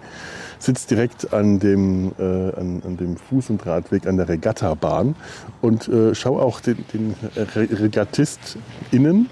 sitze 0.59 0.89
direkt 0.89 1.33
an 1.33 1.61
dem, 1.61 2.13
äh, 2.19 2.23
an, 2.23 2.83
an, 2.85 2.97
dem 2.97 3.17
Fuß- 3.17 3.51
und 3.51 3.65
Radweg 3.67 4.07
an 4.09 4.17
der 4.17 4.29
Regattabahn 4.29 5.15
und 5.63 5.87
äh, 5.89 6.15
schaue 6.15 6.43
auch 6.43 6.61
den, 6.61 6.85
den 6.93 7.15
RegattistInnen 7.37 9.29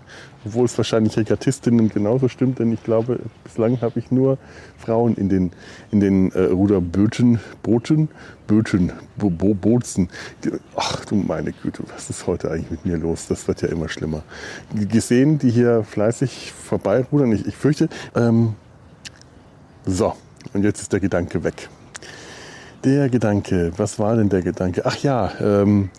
obwohl 0.45 0.65
es 0.65 0.77
wahrscheinlich 0.77 1.17
Regattistinnen 1.17 1.89
genauso 1.89 2.27
stimmt, 2.27 2.59
denn 2.59 2.71
ich 2.71 2.83
glaube, 2.83 3.19
bislang 3.43 3.81
habe 3.81 3.99
ich 3.99 4.11
nur 4.11 4.37
Frauen 4.77 5.15
in 5.15 5.29
den, 5.29 5.51
in 5.91 5.99
den 5.99 6.31
äh, 6.31 6.43
Ruderböten, 6.43 7.39
Booten, 7.63 8.09
Böten, 8.47 8.91
Bo 9.17 9.29
Bo 9.29 9.53
Bootsen. 9.53 10.09
Ach 10.75 11.05
du 11.05 11.15
meine 11.15 11.51
Güte, 11.53 11.83
was 11.93 12.09
ist 12.09 12.27
heute 12.27 12.51
eigentlich 12.51 12.71
mit 12.71 12.85
mir 12.85 12.97
los? 12.97 13.27
Das 13.27 13.47
wird 13.47 13.61
ja 13.61 13.69
immer 13.69 13.87
schlimmer. 13.87 14.23
Gesehen, 14.73 15.37
die 15.37 15.51
hier 15.51 15.83
fleißig 15.83 16.51
vorbeirudern. 16.51 17.31
Ich, 17.31 17.45
ich 17.45 17.55
fürchte, 17.55 17.87
ähm, 18.15 18.55
so, 19.85 20.13
und 20.53 20.63
jetzt 20.63 20.81
ist 20.81 20.93
der 20.93 20.99
Gedanke 20.99 21.43
weg. 21.43 21.69
Der 22.83 23.09
Gedanke, 23.09 23.71
was 23.77 23.99
war 23.99 24.15
denn 24.15 24.29
der 24.29 24.41
Gedanke? 24.41 24.81
Ach 24.85 24.97
ja, 24.97 25.31
ähm, 25.39 25.89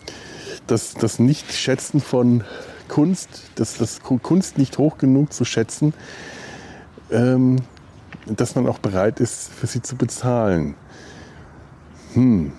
das, 0.67 0.93
das 0.93 1.17
Nichtschätzen 1.19 2.01
von 2.01 2.43
Kunst, 2.87 3.51
das, 3.55 3.77
das 3.77 4.01
Kunst 4.01 4.57
nicht 4.57 4.77
hoch 4.77 4.97
genug 4.97 5.33
zu 5.33 5.45
schätzen, 5.45 5.93
ähm, 7.11 7.57
dass 8.25 8.55
man 8.55 8.67
auch 8.67 8.79
bereit 8.79 9.19
ist, 9.19 9.51
für 9.51 9.67
sie 9.67 9.81
zu 9.81 9.95
bezahlen. 9.95 10.75
Hm. 12.13 12.51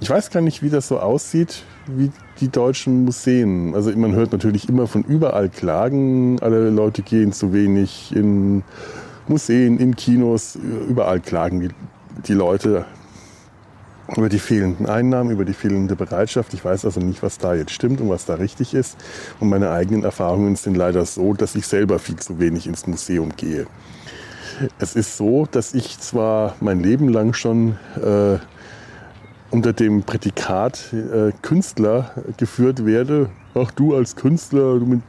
Ich 0.00 0.10
weiß 0.10 0.30
gar 0.30 0.40
nicht, 0.40 0.62
wie 0.62 0.70
das 0.70 0.88
so 0.88 0.98
aussieht, 0.98 1.62
wie 1.86 2.10
die 2.40 2.48
deutschen 2.48 3.04
Museen. 3.04 3.74
Also 3.74 3.96
man 3.96 4.12
hört 4.12 4.32
natürlich 4.32 4.68
immer 4.68 4.88
von 4.88 5.04
überall 5.04 5.48
Klagen, 5.48 6.40
alle 6.40 6.70
Leute 6.70 7.02
gehen 7.02 7.32
zu 7.32 7.52
wenig 7.52 8.14
in 8.14 8.64
Museen, 9.28 9.78
in 9.78 9.94
Kinos, 9.94 10.58
überall 10.88 11.20
klagen 11.20 11.60
die, 11.60 11.68
die 12.26 12.32
Leute 12.32 12.84
über 14.16 14.28
die 14.28 14.38
fehlenden 14.38 14.86
Einnahmen, 14.86 15.30
über 15.30 15.44
die 15.44 15.54
fehlende 15.54 15.96
Bereitschaft. 15.96 16.54
Ich 16.54 16.64
weiß 16.64 16.84
also 16.84 17.00
nicht, 17.00 17.22
was 17.22 17.38
da 17.38 17.54
jetzt 17.54 17.72
stimmt 17.72 18.00
und 18.00 18.08
was 18.08 18.26
da 18.26 18.34
richtig 18.34 18.74
ist. 18.74 18.96
Und 19.40 19.48
meine 19.48 19.70
eigenen 19.70 20.04
Erfahrungen 20.04 20.56
sind 20.56 20.76
leider 20.76 21.04
so, 21.06 21.34
dass 21.34 21.54
ich 21.54 21.66
selber 21.66 21.98
viel 21.98 22.16
zu 22.16 22.38
wenig 22.38 22.66
ins 22.66 22.86
Museum 22.86 23.30
gehe. 23.36 23.66
Es 24.78 24.94
ist 24.94 25.16
so, 25.16 25.46
dass 25.50 25.74
ich 25.74 25.98
zwar 25.98 26.56
mein 26.60 26.80
Leben 26.80 27.08
lang 27.08 27.32
schon 27.32 27.76
äh, 27.96 28.38
unter 29.50 29.72
dem 29.72 30.02
Prädikat 30.02 30.92
äh, 30.92 31.32
Künstler 31.42 32.12
geführt 32.36 32.84
werde. 32.84 33.30
Ach 33.54 33.70
du 33.70 33.94
als 33.94 34.16
Künstler, 34.16 34.78
du 34.78 34.86
mit 34.86 35.02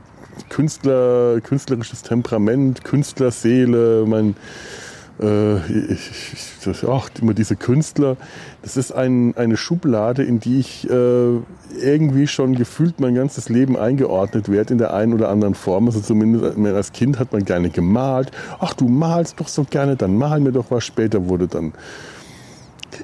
Künstler, 0.49 1.39
künstlerisches 1.41 2.01
Temperament, 2.01 2.83
Künstlerseele, 2.83 4.05
mein 4.07 4.35
äh, 5.21 5.57
ich, 5.91 6.11
ich, 6.65 6.87
ach, 6.87 7.09
immer 7.21 7.33
diese 7.33 7.55
Künstler, 7.55 8.17
das 8.61 8.77
ist 8.77 8.91
ein, 8.91 9.35
eine 9.37 9.57
Schublade, 9.57 10.23
in 10.23 10.39
die 10.39 10.59
ich 10.59 10.89
äh, 10.89 11.37
irgendwie 11.81 12.27
schon 12.27 12.55
gefühlt 12.55 12.99
mein 12.99 13.15
ganzes 13.15 13.49
Leben 13.49 13.77
eingeordnet 13.77 14.49
werde 14.49 14.73
in 14.73 14.77
der 14.77 14.93
einen 14.93 15.13
oder 15.13 15.29
anderen 15.29 15.55
Form. 15.55 15.87
Also 15.87 15.99
zumindest 15.99 16.57
als 16.57 16.91
Kind 16.91 17.19
hat 17.19 17.31
man 17.31 17.45
gerne 17.45 17.69
gemalt. 17.69 18.31
Ach, 18.59 18.73
du 18.73 18.87
malst 18.87 19.39
doch 19.39 19.47
so 19.47 19.63
gerne, 19.63 19.95
dann 19.95 20.17
mal 20.17 20.39
mir 20.39 20.51
doch 20.51 20.65
was. 20.69 20.83
Später 20.83 21.27
wurde 21.27 21.47
dann 21.47 21.73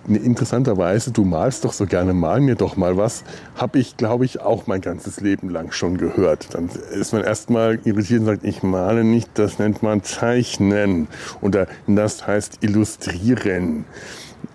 interessanterweise, 0.08 1.12
du 1.12 1.24
malst 1.24 1.66
doch 1.66 1.74
so 1.74 1.86
gerne, 1.86 2.14
mal 2.14 2.42
mir 2.42 2.56
doch 2.56 2.78
mal 2.78 2.98
was, 2.98 3.24
habe 3.56 3.80
ich, 3.80 3.98
glaube 3.98 4.26
ich, 4.26 4.42
auch 4.42 4.68
mein 4.68 4.82
ganzes 4.82 5.22
Leben 5.22 5.50
lang 5.50 5.72
schon 5.72 5.98
gehört. 5.98 6.54
Dann 6.54 6.70
ist 6.92 7.14
man 7.14 7.24
erstmal 7.24 7.80
irritiert 7.84 8.22
und 8.22 8.26
sagt, 8.26 8.44
ich 8.44 8.64
male 8.64 9.04
nicht, 9.04 9.30
das 9.36 9.60
nennt 9.60 9.84
man 9.84 10.04
Zeichnen. 10.04 11.08
Oder 11.42 11.68
das 11.88 12.26
heißt 12.26 12.60
Illustrieren. 12.62 13.86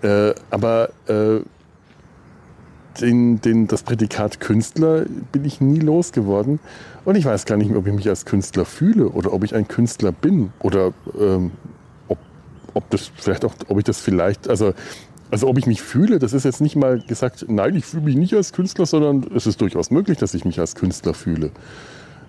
Äh, 0.01 0.33
aber 0.49 0.89
äh, 1.07 1.39
den, 3.01 3.41
den, 3.41 3.67
das 3.67 3.83
Prädikat 3.83 4.39
Künstler 4.39 5.05
bin 5.31 5.45
ich 5.45 5.61
nie 5.61 5.79
losgeworden. 5.79 6.59
Und 7.03 7.15
ich 7.15 7.25
weiß 7.25 7.45
gar 7.45 7.57
nicht 7.57 7.69
mehr, 7.69 7.79
ob 7.79 7.87
ich 7.87 7.93
mich 7.93 8.09
als 8.09 8.25
Künstler 8.25 8.65
fühle 8.65 9.09
oder 9.09 9.33
ob 9.33 9.43
ich 9.43 9.53
ein 9.55 9.67
Künstler 9.67 10.11
bin 10.11 10.51
oder 10.59 10.93
ähm, 11.19 11.51
ob, 12.07 12.17
ob 12.73 12.89
das 12.89 13.11
vielleicht 13.15 13.45
auch, 13.45 13.53
ob 13.67 13.77
ich 13.77 13.83
das 13.83 13.99
vielleicht, 13.99 14.49
also 14.49 14.73
also 15.31 15.47
ob 15.47 15.57
ich 15.57 15.65
mich 15.65 15.81
fühle, 15.81 16.19
das 16.19 16.33
ist 16.33 16.45
jetzt 16.45 16.61
nicht 16.61 16.75
mal 16.75 16.99
gesagt, 16.99 17.45
nein, 17.47 17.75
ich 17.75 17.85
fühle 17.85 18.03
mich 18.03 18.15
nicht 18.15 18.33
als 18.33 18.53
Künstler, 18.53 18.85
sondern 18.85 19.25
es 19.35 19.47
ist 19.47 19.59
durchaus 19.61 19.91
möglich, 19.91 20.17
dass 20.17 20.33
ich 20.33 20.45
mich 20.45 20.59
als 20.59 20.75
Künstler 20.75 21.13
fühle. 21.13 21.51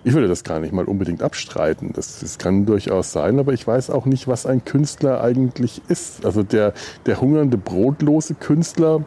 Ich 0.03 0.13
würde 0.13 0.27
das 0.27 0.43
gar 0.43 0.59
nicht 0.59 0.73
mal 0.73 0.85
unbedingt 0.85 1.21
abstreiten. 1.21 1.91
Das, 1.93 2.19
das 2.19 2.37
kann 2.37 2.65
durchaus 2.65 3.11
sein, 3.11 3.39
aber 3.39 3.53
ich 3.53 3.67
weiß 3.67 3.89
auch 3.89 4.05
nicht, 4.05 4.27
was 4.27 4.45
ein 4.45 4.63
Künstler 4.63 5.21
eigentlich 5.21 5.81
ist. 5.89 6.25
Also 6.25 6.43
der, 6.43 6.73
der 7.05 7.19
hungernde, 7.19 7.57
brotlose 7.57 8.35
Künstler 8.35 9.03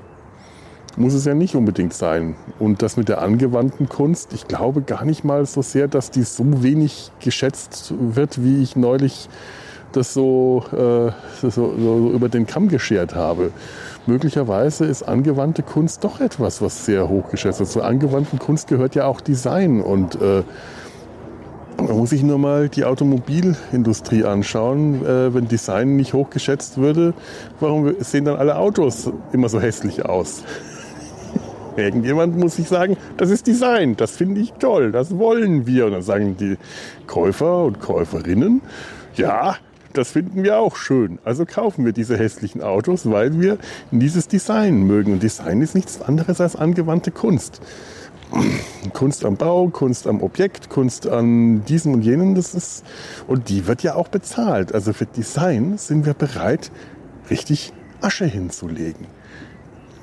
muss 0.97 1.15
es 1.15 1.25
ja 1.25 1.35
nicht 1.35 1.55
unbedingt 1.55 1.95
sein. 1.95 2.35
Und 2.59 2.83
das 2.83 2.97
mit 2.97 3.09
der 3.09 3.23
angewandten 3.23 3.89
Kunst, 3.89 4.33
ich 4.35 4.47
glaube 4.47 4.83
gar 4.83 5.05
nicht 5.05 5.25
mal 5.25 5.47
so 5.47 5.63
sehr, 5.63 5.89
dass 5.89 6.11
die 6.11 6.23
so 6.23 6.63
wenig 6.63 7.13
geschätzt 7.21 7.95
wird, 7.99 8.43
wie 8.43 8.63
ich 8.63 8.77
neulich 8.77 9.29
das 9.93 10.15
so, 10.15 10.65
äh, 10.73 11.11
so, 11.41 11.51
so, 11.51 12.11
über 12.15 12.29
den 12.29 12.47
Kamm 12.47 12.69
geschert 12.69 13.15
habe. 13.15 13.51
Möglicherweise 14.07 14.87
ist 14.87 15.03
angewandte 15.03 15.63
Kunst 15.63 16.05
doch 16.05 16.21
etwas, 16.21 16.63
was 16.63 16.85
sehr 16.87 17.09
hoch 17.09 17.31
geschätzt 17.31 17.61
wird. 17.61 17.69
Zur 17.69 17.85
angewandten 17.85 18.39
Kunst 18.39 18.69
gehört 18.69 18.95
ja 18.95 19.05
auch 19.07 19.21
Design 19.21 19.81
und 19.81 20.21
äh, 20.21 20.43
man 21.77 21.97
muss 21.97 22.11
sich 22.11 22.23
nur 22.23 22.39
mal 22.39 22.69
die 22.69 22.85
Automobilindustrie 22.85 24.25
anschauen. 24.25 25.05
Äh, 25.05 25.35
wenn 25.35 25.49
Design 25.49 25.97
nicht 25.97 26.13
hochgeschätzt 26.13 26.79
würde, 26.79 27.15
warum 27.59 27.95
sehen 28.01 28.25
dann 28.25 28.37
alle 28.37 28.57
Autos 28.57 29.11
immer 29.33 29.49
so 29.49 29.61
hässlich 29.61 30.05
aus? 30.05 30.45
Irgendjemand 31.77 32.37
muss 32.37 32.57
sich 32.57 32.69
sagen, 32.69 32.97
das 33.17 33.31
ist 33.31 33.47
Design, 33.47 33.97
das 33.97 34.17
finde 34.17 34.41
ich 34.41 34.53
toll, 34.55 34.93
das 34.93 35.17
wollen 35.19 35.67
wir. 35.67 35.87
Und 35.87 35.93
dann 35.93 36.03
sagen 36.03 36.37
die 36.37 36.59
Käufer 37.07 37.65
und 37.65 37.81
Käuferinnen, 37.81 38.61
ja, 39.17 39.57
das 39.93 40.11
finden 40.11 40.43
wir 40.45 40.59
auch 40.59 40.77
schön. 40.77 41.19
Also 41.25 41.45
kaufen 41.45 41.85
wir 41.85 41.93
diese 41.93 42.17
hässlichen 42.17 42.63
Autos, 42.63 43.11
weil 43.11 43.41
wir 43.41 43.59
dieses 43.91 44.29
Design 44.29 44.83
mögen. 44.83 45.13
Und 45.13 45.23
Design 45.23 45.63
ist 45.63 45.75
nichts 45.75 46.01
anderes 46.01 46.41
als 46.41 46.57
angewandte 46.57 47.11
Kunst. 47.11 47.61
Kunst 48.93 49.25
am 49.25 49.37
Bau, 49.37 49.69
Kunst 49.69 50.07
am 50.07 50.23
Objekt, 50.23 50.71
Kunst 50.71 51.09
an 51.09 51.65
diesem 51.65 51.95
und 51.95 52.03
jenem, 52.03 52.37
das 52.37 52.55
ist, 52.55 52.85
und 53.27 53.49
die 53.49 53.67
wird 53.67 53.83
ja 53.83 53.97
auch 53.97 54.09
bezahlt. 54.09 54.73
Also 54.73 54.93
für 54.93 55.07
Design 55.07 55.79
sind 55.79 56.07
wir 56.07 56.15
bereit, 56.15 56.71
richtig 57.29 57.73
Asche 58.01 58.27
hinzulegen. 58.27 59.07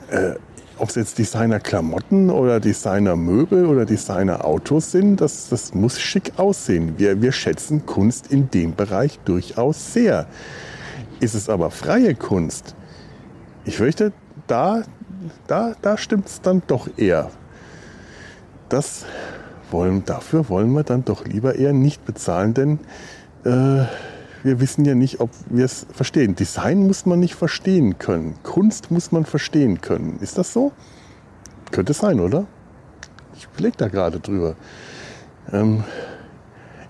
Äh, 0.09 0.35
ob 0.79 0.89
es 0.89 0.95
jetzt 0.95 1.17
Designer-Klamotten 1.17 2.29
oder 2.29 2.59
Designer-Möbel 2.59 3.65
oder 3.65 3.85
Designer-Autos 3.85 4.91
sind, 4.91 5.21
das, 5.21 5.49
das 5.49 5.73
muss 5.73 5.99
schick 5.99 6.33
aussehen. 6.37 6.95
Wir, 6.97 7.21
wir 7.21 7.31
schätzen 7.31 7.85
Kunst 7.85 8.31
in 8.31 8.49
dem 8.51 8.75
Bereich 8.75 9.19
durchaus 9.25 9.93
sehr. 9.93 10.27
Ist 11.19 11.35
es 11.35 11.49
aber 11.49 11.71
freie 11.71 12.15
Kunst? 12.15 12.75
Ich 13.65 13.77
fürchte, 13.77 14.13
da, 14.47 14.83
da, 15.47 15.73
da 15.81 15.97
stimmt 15.97 16.27
es 16.27 16.41
dann 16.41 16.61
doch 16.67 16.87
eher. 16.97 17.31
Das 18.69 19.05
wollen, 19.71 20.05
dafür 20.05 20.49
wollen 20.49 20.71
wir 20.71 20.83
dann 20.83 21.03
doch 21.05 21.25
lieber 21.25 21.55
eher 21.55 21.73
nicht 21.73 22.05
bezahlen, 22.05 22.53
denn 22.53 22.79
äh, 23.45 23.85
wir 24.47 24.61
wissen 24.61 24.85
ja 24.85 24.95
nicht, 24.95 25.19
ob 25.19 25.29
wir 25.49 25.65
es 25.65 25.85
verstehen. 25.91 26.35
Design 26.35 26.87
muss 26.87 27.05
man 27.05 27.19
nicht 27.19 27.35
verstehen 27.35 27.99
können. 27.99 28.35
Kunst 28.43 28.91
muss 28.91 29.11
man 29.11 29.25
verstehen 29.25 29.81
können. 29.81 30.19
Ist 30.21 30.37
das 30.37 30.53
so? 30.53 30.71
Könnte 31.71 31.93
sein, 31.93 32.21
oder? 32.21 32.47
Ich 33.35 33.47
überlege 33.53 33.75
da 33.77 33.89
gerade 33.89 34.21
drüber. 34.21 34.55
Ähm, 35.51 35.83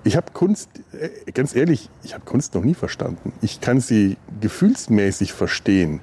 ich 0.04 0.16
habe 0.16 0.32
Kunst, 0.34 0.70
äh, 0.94 1.32
ganz 1.32 1.56
ehrlich, 1.56 1.90
ich 2.04 2.14
habe 2.14 2.24
Kunst 2.24 2.54
noch 2.54 2.64
nie 2.64 2.76
verstanden. 2.76 3.34
Ich 3.42 3.60
kann 3.60 3.82
sie 3.82 4.18
gefühlsmäßig 4.40 5.34
verstehen. 5.34 6.00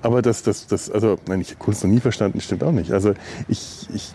Aber 0.00 0.22
das, 0.22 0.44
das, 0.44 0.68
das, 0.68 0.90
also, 0.90 1.18
nein, 1.26 1.40
ich 1.40 1.50
habe 1.50 1.58
Kunst 1.58 1.82
noch 1.82 1.90
nie 1.90 2.00
verstanden, 2.00 2.40
stimmt 2.40 2.62
auch 2.62 2.72
nicht. 2.72 2.92
Also 2.92 3.14
ich, 3.48 3.88
ich 3.92 4.14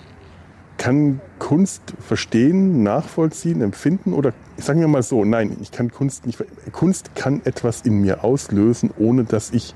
kann 0.78 1.22
Kunst 1.40 1.82
verstehen, 2.00 2.84
nachvollziehen, 2.84 3.62
empfinden 3.62 4.14
oder 4.14 4.34
sagen 4.58 4.80
wir 4.80 4.88
mal 4.88 5.04
so, 5.04 5.26
nein, 5.26 5.58
ich 5.62 5.72
kann 5.72 5.92
Kunst 5.92 6.26
nicht. 6.26 6.44
Kunst 6.72 7.16
kann 7.16 7.42
etwas 7.46 7.82
in 7.82 8.02
mir 8.02 8.24
auslösen, 8.24 8.92
ohne 8.98 9.24
dass 9.24 9.52
ich 9.52 9.76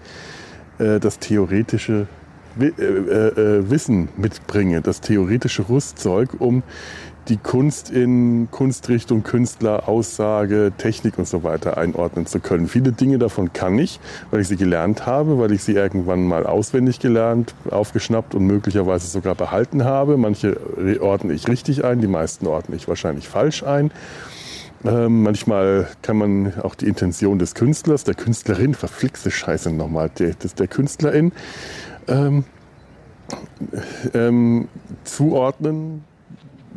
äh, 0.80 1.00
das 1.00 1.20
theoretische 1.20 2.08
äh, 2.60 2.66
äh, 2.66 3.70
Wissen 3.70 4.10
mitbringe, 4.18 4.82
das 4.82 5.02
theoretische 5.02 5.70
Rüstzeug, 5.70 6.30
um 6.40 6.64
die 7.30 7.38
Kunst 7.38 7.90
in 7.90 8.48
Kunstrichtung, 8.52 9.24
Künstler, 9.24 9.88
Aussage, 9.88 10.72
Technik 10.78 11.18
und 11.18 11.28
so 11.28 11.44
weiter 11.44 11.78
einordnen 11.78 12.26
zu 12.26 12.40
können. 12.40 12.68
Viele 12.68 12.92
Dinge 12.92 13.18
davon 13.18 13.54
kann 13.54 13.78
ich, 13.80 14.00
weil 14.32 14.42
ich 14.42 14.48
sie 14.48 14.58
gelernt 14.58 15.06
habe, 15.06 15.40
weil 15.40 15.52
ich 15.52 15.64
sie 15.64 15.74
irgendwann 15.74 16.28
mal 16.28 16.46
auswendig 16.46 17.00
gelernt, 17.00 17.54
aufgeschnappt 17.70 18.36
und 18.36 18.46
möglicherweise 18.46 19.08
sogar 19.08 19.36
behalten 19.36 19.84
habe. 19.84 20.18
Manche 20.18 20.58
ordne 21.02 21.34
ich 21.34 21.48
richtig 21.48 21.84
ein, 21.84 22.02
die 22.02 22.08
meisten 22.08 22.48
ordne 22.48 22.76
ich 22.76 22.88
wahrscheinlich 22.88 23.28
falsch 23.28 23.64
ein. 23.64 23.92
Ähm, 24.86 25.24
manchmal 25.24 25.88
kann 26.02 26.18
man 26.18 26.54
auch 26.62 26.76
die 26.76 26.88
Intention 26.88 27.40
des 27.40 27.56
Künstlers, 27.56 28.04
der 28.04 28.14
Künstlerin, 28.14 28.74
verflixte 28.74 29.32
Scheiße 29.32 29.72
nochmal, 29.72 30.10
der, 30.18 30.34
der 30.36 30.68
Künstlerin, 30.68 31.32
ähm, 32.08 32.46
ähm, 34.14 34.68
zuordnen. 35.04 36.04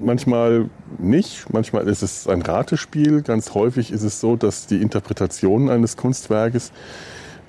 Manchmal 0.02 0.70
nicht, 0.98 1.52
manchmal 1.52 1.86
ist 1.86 2.02
es 2.02 2.26
ein 2.26 2.40
Ratespiel. 2.40 3.20
Ganz 3.20 3.52
häufig 3.52 3.92
ist 3.92 4.02
es 4.02 4.18
so, 4.18 4.34
dass 4.34 4.66
die 4.66 4.80
Interpretationen 4.80 5.68
eines 5.68 5.98
Kunstwerkes 5.98 6.72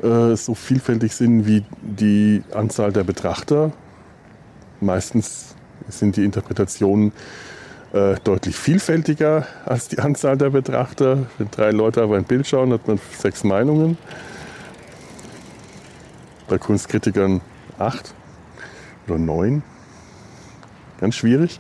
äh, 0.03 0.35
so 0.35 0.53
vielfältig 0.53 1.15
sind 1.15 1.47
wie 1.47 1.63
die 1.81 2.43
Anzahl 2.53 2.91
der 2.91 3.05
Betrachter. 3.05 3.71
Meistens 4.81 5.55
sind 5.87 6.17
die 6.17 6.25
Interpretationen 6.25 7.13
äh, 7.93 8.15
deutlich 8.23 8.57
vielfältiger 8.57 9.47
als 9.65 9.87
die 9.87 9.99
Anzahl 9.99 10.37
der 10.37 10.49
Betrachter. 10.49 11.27
Wenn 11.37 11.51
drei 11.51 11.71
Leute 11.71 12.03
auf 12.03 12.11
ein 12.11 12.25
Bild 12.25 12.47
schauen, 12.47 12.73
hat 12.73 12.85
man 12.85 12.99
sechs 13.17 13.45
Meinungen. 13.45 13.97
Bei 16.49 16.57
Kunstkritikern 16.57 17.39
acht 17.79 18.13
oder 19.07 19.17
neun. 19.17 19.63
Ganz 20.99 21.15
schwierig. 21.15 21.59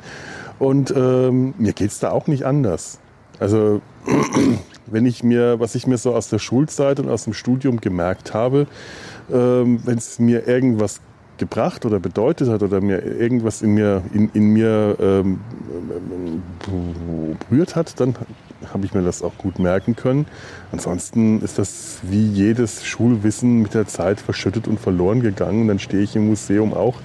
Und 0.61 0.93
ähm, 0.95 1.55
mir 1.57 1.73
geht 1.73 1.89
es 1.89 1.97
da 1.97 2.11
auch 2.11 2.27
nicht 2.27 2.45
anders. 2.45 2.99
Also 3.39 3.81
wenn 4.85 5.07
ich 5.07 5.23
mir, 5.23 5.59
was 5.59 5.73
ich 5.73 5.87
mir 5.87 5.97
so 5.97 6.13
aus 6.13 6.29
der 6.29 6.37
Schulzeit 6.37 6.99
und 6.99 7.09
aus 7.09 7.23
dem 7.23 7.33
Studium 7.33 7.81
gemerkt 7.81 8.35
habe, 8.35 8.67
ähm, 9.33 9.79
wenn 9.85 9.97
es 9.97 10.19
mir 10.19 10.47
irgendwas 10.47 11.01
gebracht 11.39 11.83
oder 11.87 11.99
bedeutet 11.99 12.47
hat 12.47 12.61
oder 12.61 12.79
mir 12.79 13.03
irgendwas 13.03 13.63
in 13.63 13.71
mir, 13.71 14.03
in, 14.13 14.29
in 14.35 14.49
mir 14.53 14.97
ähm, 14.99 15.39
berührt 17.49 17.75
hat, 17.75 17.99
dann 17.99 18.13
habe 18.71 18.85
ich 18.85 18.93
mir 18.93 19.01
das 19.01 19.23
auch 19.23 19.35
gut 19.39 19.57
merken 19.57 19.95
können. 19.95 20.27
Ansonsten 20.71 21.41
ist 21.41 21.57
das 21.57 21.97
wie 22.03 22.27
jedes 22.27 22.85
Schulwissen 22.85 23.63
mit 23.63 23.73
der 23.73 23.87
Zeit 23.87 24.19
verschüttet 24.19 24.67
und 24.67 24.79
verloren 24.79 25.21
gegangen. 25.21 25.67
Dann 25.67 25.79
stehe 25.79 26.03
ich 26.03 26.15
im 26.15 26.27
Museum 26.27 26.71
auch 26.75 26.97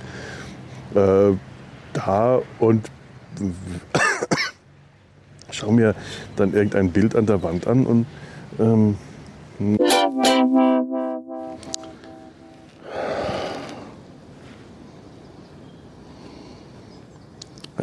äh, 0.94 1.32
da 1.94 2.42
und 2.58 2.90
schaue 5.50 5.72
mir 5.72 5.94
dann 6.36 6.52
irgendein 6.52 6.90
Bild 6.90 7.16
an 7.16 7.26
der 7.26 7.42
Wand 7.42 7.66
an 7.66 7.86
und 7.86 8.06
ähm, 8.58 8.96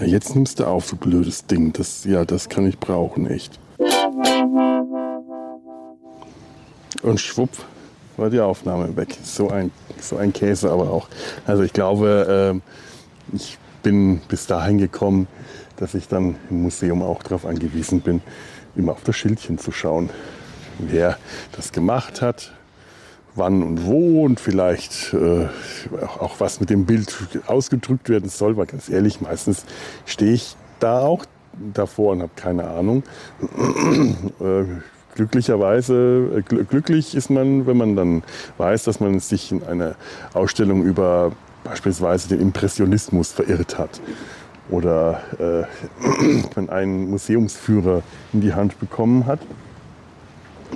Jetzt 0.06 0.36
nimmst 0.36 0.60
du 0.60 0.66
auf, 0.66 0.90
du 0.90 0.96
blödes 0.96 1.46
Ding. 1.46 1.72
Das, 1.74 2.04
ja, 2.04 2.26
das 2.26 2.50
kann 2.50 2.68
ich 2.68 2.78
brauchen, 2.78 3.28
echt. 3.28 3.60
Und 7.02 7.20
schwupp 7.20 7.50
war 8.18 8.30
die 8.30 8.40
Aufnahme 8.40 8.96
weg. 8.96 9.18
So 9.24 9.50
ein, 9.50 9.72
so 10.00 10.18
ein 10.18 10.34
Käse 10.34 10.72
aber 10.72 10.92
auch. 10.92 11.08
Also 11.46 11.64
ich 11.64 11.74
glaube, 11.74 12.62
äh, 13.32 13.36
ich 13.36 13.58
bin 13.84 14.22
bis 14.28 14.48
dahin 14.48 14.78
gekommen, 14.80 15.28
dass 15.78 15.94
ich 15.94 16.08
dann 16.08 16.36
im 16.50 16.64
Museum 16.64 17.02
auch 17.02 17.22
darauf 17.22 17.46
angewiesen 17.46 18.02
bin, 18.02 18.22
immer 18.76 18.94
auf 18.94 19.04
das 19.04 19.16
Schildchen 19.16 19.58
zu 19.58 19.72
schauen, 19.72 20.10
wer 20.80 21.18
das 21.52 21.72
gemacht 21.72 22.22
hat, 22.22 22.54
wann 23.36 23.62
und 23.62 23.86
wo 23.86 24.26
und 24.26 24.40
vielleicht 24.40 25.14
äh, 25.14 25.48
auch, 26.20 26.40
was 26.40 26.60
mit 26.60 26.70
dem 26.70 26.86
Bild 26.86 27.16
ausgedrückt 27.48 28.10
werden 28.10 28.30
soll, 28.30 28.58
weil 28.58 28.66
ganz 28.66 28.90
ehrlich, 28.90 29.22
meistens 29.22 29.66
stehe 30.06 30.34
ich 30.34 30.56
da 30.80 31.02
auch 31.02 31.26
davor 31.74 32.14
und 32.14 32.22
habe 32.22 32.32
keine 32.36 32.68
Ahnung. 32.68 33.04
äh, 34.40 34.64
glücklicherweise, 35.16 36.38
äh, 36.38 36.42
gl 36.42 36.64
glücklich 36.66 37.16
ist 37.16 37.30
man, 37.30 37.68
wenn 37.68 37.78
man 37.78 37.96
dann 37.96 38.24
weiß, 38.58 38.84
dass 38.84 39.00
man 39.00 39.20
sich 39.20 39.52
in 39.52 39.64
einer 39.64 39.96
Ausstellung 40.34 40.84
über 40.84 41.32
beispielsweise 41.64 42.30
den 42.30 42.42
Impressionismus 42.42 43.32
verirrt 43.32 43.78
hat 43.78 44.02
oder 44.70 45.22
äh, 45.40 46.44
wenn 46.56 46.70
ein 46.70 47.10
Museumsführer 47.10 48.02
in 48.34 48.42
die 48.42 48.54
Hand 48.54 48.80
bekommen 48.80 49.26
hat 49.26 49.40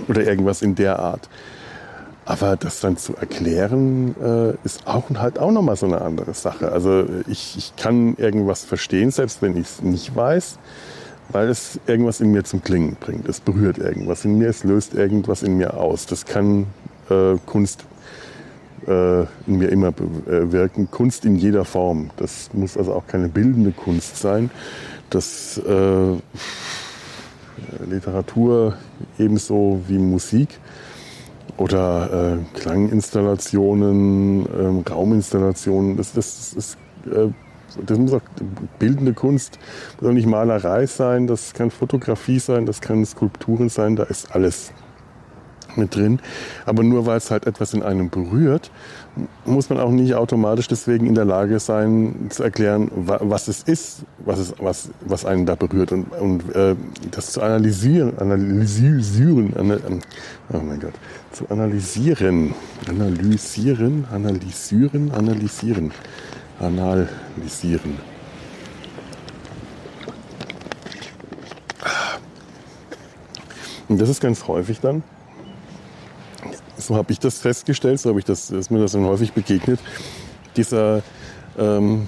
oder 0.08 0.24
irgendwas 0.24 0.62
in 0.62 0.76
der 0.76 1.00
Art. 1.00 1.30
Aber 2.26 2.58
das 2.58 2.82
dann 2.82 2.98
zu 2.98 3.16
erklären, 3.16 4.14
äh, 4.22 4.54
ist 4.66 4.86
auch 4.86 5.06
halt 5.16 5.40
auch 5.40 5.52
nochmal 5.52 5.78
so 5.78 5.86
eine 5.86 6.02
andere 6.02 6.34
Sache. 6.34 6.74
Also 6.74 7.06
ich, 7.28 7.56
ich 7.58 7.76
kann 7.78 8.16
irgendwas 8.18 8.66
verstehen, 8.66 9.12
selbst 9.12 9.42
wenn 9.42 9.56
ich 9.56 9.68
es 9.68 9.82
nicht 9.82 10.14
weiß, 10.14 10.60
weil 11.30 11.48
es 11.48 11.80
irgendwas 11.88 12.20
in 12.20 12.32
mir 12.32 12.44
zum 12.44 12.62
Klingen 12.62 12.98
bringt. 13.00 13.30
Es 13.30 13.40
berührt 13.40 13.78
irgendwas 13.78 14.26
in 14.26 14.38
mir, 14.38 14.50
es 14.50 14.66
löst 14.66 14.94
irgendwas 14.94 15.42
in 15.42 15.56
mir 15.58 15.76
aus. 15.76 16.06
Das 16.06 16.26
kann 16.26 16.68
äh, 17.10 17.36
Kunst 17.46 17.86
in 18.88 19.28
mir 19.48 19.70
immer 19.70 19.92
bewirken. 19.92 20.90
Kunst 20.90 21.26
in 21.26 21.36
jeder 21.36 21.66
Form. 21.66 22.10
Das 22.16 22.50
muss 22.54 22.78
also 22.78 22.94
auch 22.94 23.06
keine 23.06 23.28
bildende 23.28 23.72
Kunst 23.72 24.18
sein. 24.18 24.50
Das 25.10 25.58
äh, 25.58 26.18
Literatur 27.90 28.78
ebenso 29.18 29.82
wie 29.88 29.98
Musik 29.98 30.60
oder 31.58 32.38
äh, 32.38 32.60
Klanginstallationen, 32.60 34.46
ähm, 34.46 34.84
Rauminstallationen. 34.88 35.98
Das, 35.98 36.14
das, 36.14 36.54
das, 36.56 36.78
äh, 37.12 37.30
das 37.86 37.98
muss 37.98 38.14
auch 38.14 38.22
bildende 38.80 39.14
Kunst, 39.14 39.60
das 39.96 40.02
soll 40.02 40.14
nicht 40.14 40.28
Malerei 40.28 40.86
sein, 40.86 41.28
das 41.28 41.54
kann 41.54 41.72
Fotografie 41.72 42.40
sein, 42.40 42.66
das 42.66 42.82
kann 42.82 43.06
Skulpturen 43.06 43.70
sein, 43.70 43.96
da 43.96 44.04
ist 44.04 44.34
alles 44.34 44.72
mit 45.78 45.96
drin. 45.96 46.20
Aber 46.66 46.84
nur 46.84 47.06
weil 47.06 47.18
es 47.18 47.32
halt 47.32 47.48
etwas 47.48 47.74
in 47.74 47.84
einem 47.84 48.10
berührt, 48.10 48.72
muss 49.46 49.70
man 49.70 49.80
auch 49.80 49.90
nicht 49.90 50.14
automatisch 50.16 50.68
deswegen 50.68 51.08
in 51.08 51.16
der 51.16 51.26
Lage 51.26 51.60
sein 51.60 52.28
zu 52.30 52.44
erklären, 52.44 52.92
was 52.96 53.48
es 53.48 53.64
ist, 53.64 54.04
was, 54.20 54.40
es, 54.40 54.54
was, 54.60 54.90
was 55.02 55.26
einen 55.26 55.46
da 55.46 55.56
berührt 55.56 55.92
und, 55.92 56.12
und 56.14 56.56
äh, 56.56 56.76
das 57.12 57.32
zu 57.32 57.42
analysieren, 57.42 58.18
analysieren, 58.18 59.54
ähm, 59.58 60.02
oh 60.54 60.60
mein 60.60 60.80
Gott, 60.80 60.94
zu 61.32 61.50
analysieren, 61.50 62.54
analysieren, 62.88 64.06
analysieren, 64.12 65.12
analysieren, 65.12 65.92
analysieren. 66.60 67.98
Und 73.90 74.02
das 74.02 74.10
ist 74.10 74.22
ganz 74.22 74.48
häufig 74.48 74.80
dann, 74.82 75.04
so 76.78 76.96
habe 76.96 77.12
ich 77.12 77.20
das 77.20 77.40
festgestellt, 77.40 78.00
so 78.00 78.10
habe 78.10 78.20
ich 78.20 78.26
das, 78.26 78.52
ist 78.52 78.72
mir 78.72 78.80
das 78.80 78.94
dann 78.94 79.06
häufig 79.06 79.34
begegnet, 79.34 79.80
dieser 80.56 81.04
ähm, 81.58 82.08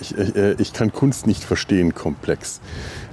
ich, 0.00 0.16
äh, 0.16 0.54
ich, 0.58 0.72
kann 0.72 0.92
Kunst 0.92 1.26
nicht 1.26 1.44
verstehen, 1.44 1.94
komplex. 1.94 2.60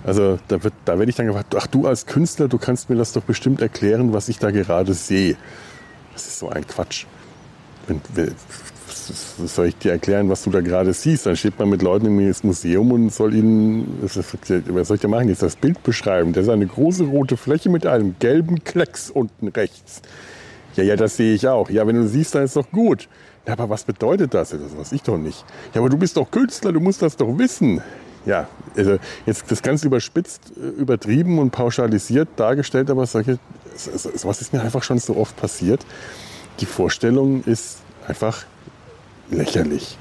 Also 0.03 0.39
da, 0.47 0.63
wird, 0.63 0.73
da 0.85 0.97
werde 0.97 1.09
ich 1.09 1.15
dann 1.15 1.27
gefragt, 1.27 1.55
ach 1.55 1.67
du 1.67 1.87
als 1.87 2.05
Künstler, 2.05 2.47
du 2.47 2.57
kannst 2.57 2.89
mir 2.89 2.95
das 2.95 3.13
doch 3.13 3.23
bestimmt 3.23 3.61
erklären, 3.61 4.13
was 4.13 4.29
ich 4.29 4.39
da 4.39 4.51
gerade 4.51 4.93
sehe. 4.93 5.35
Das 6.13 6.25
ist 6.25 6.39
so 6.39 6.49
ein 6.49 6.65
Quatsch. 6.65 7.05
Wenn, 7.87 8.01
soll 9.45 9.67
ich 9.67 9.77
dir 9.77 9.91
erklären, 9.91 10.29
was 10.29 10.43
du 10.43 10.49
da 10.49 10.61
gerade 10.61 10.93
siehst? 10.93 11.25
Dann 11.25 11.35
steht 11.35 11.57
man 11.59 11.69
mit 11.69 11.81
Leuten 11.81 12.07
im 12.07 12.33
Museum 12.43 12.91
und 12.91 13.13
soll 13.13 13.33
ihnen, 13.33 13.99
was 14.01 14.87
soll 14.87 14.95
ich 14.95 15.01
da 15.01 15.07
machen? 15.07 15.29
Jetzt 15.29 15.41
das 15.41 15.55
Bild 15.55 15.81
beschreiben. 15.83 16.33
Das 16.33 16.43
ist 16.43 16.49
eine 16.49 16.67
große 16.67 17.05
rote 17.05 17.37
Fläche 17.37 17.69
mit 17.69 17.85
einem 17.85 18.15
gelben 18.19 18.63
Klecks 18.63 19.09
unten 19.09 19.47
rechts. 19.47 20.01
Ja, 20.75 20.83
ja, 20.83 20.95
das 20.95 21.17
sehe 21.17 21.33
ich 21.33 21.47
auch. 21.47 21.69
Ja, 21.69 21.85
wenn 21.85 21.95
du 21.95 22.07
siehst, 22.07 22.35
dann 22.35 22.43
ist 22.43 22.55
doch 22.55 22.69
gut. 22.71 23.09
Ja, 23.45 23.53
aber 23.53 23.69
was 23.69 23.83
bedeutet 23.83 24.33
das? 24.33 24.51
Das 24.51 24.77
weiß 24.77 24.91
ich 24.91 25.03
doch 25.03 25.17
nicht. 25.17 25.43
Ja, 25.73 25.81
aber 25.81 25.89
du 25.89 25.97
bist 25.97 26.17
doch 26.17 26.29
Künstler, 26.29 26.71
du 26.71 26.79
musst 26.79 27.01
das 27.01 27.17
doch 27.17 27.37
wissen. 27.37 27.81
Ja, 28.25 28.47
also 28.77 28.97
jetzt 29.25 29.49
das 29.49 29.61
ganz 29.63 29.83
überspitzt, 29.83 30.53
äh, 30.55 30.79
übertrieben 30.79 31.39
und 31.39 31.49
pauschalisiert 31.49 32.29
dargestellt, 32.35 32.89
aber 32.91 33.05
solche, 33.07 33.39
sowas 33.75 34.41
ist 34.41 34.53
mir 34.53 34.61
einfach 34.61 34.83
schon 34.83 34.99
so 34.99 35.17
oft 35.17 35.35
passiert. 35.35 35.83
Die 36.59 36.67
Vorstellung 36.67 37.43
ist 37.45 37.79
einfach 38.07 38.45
lächerlich, 39.31 39.97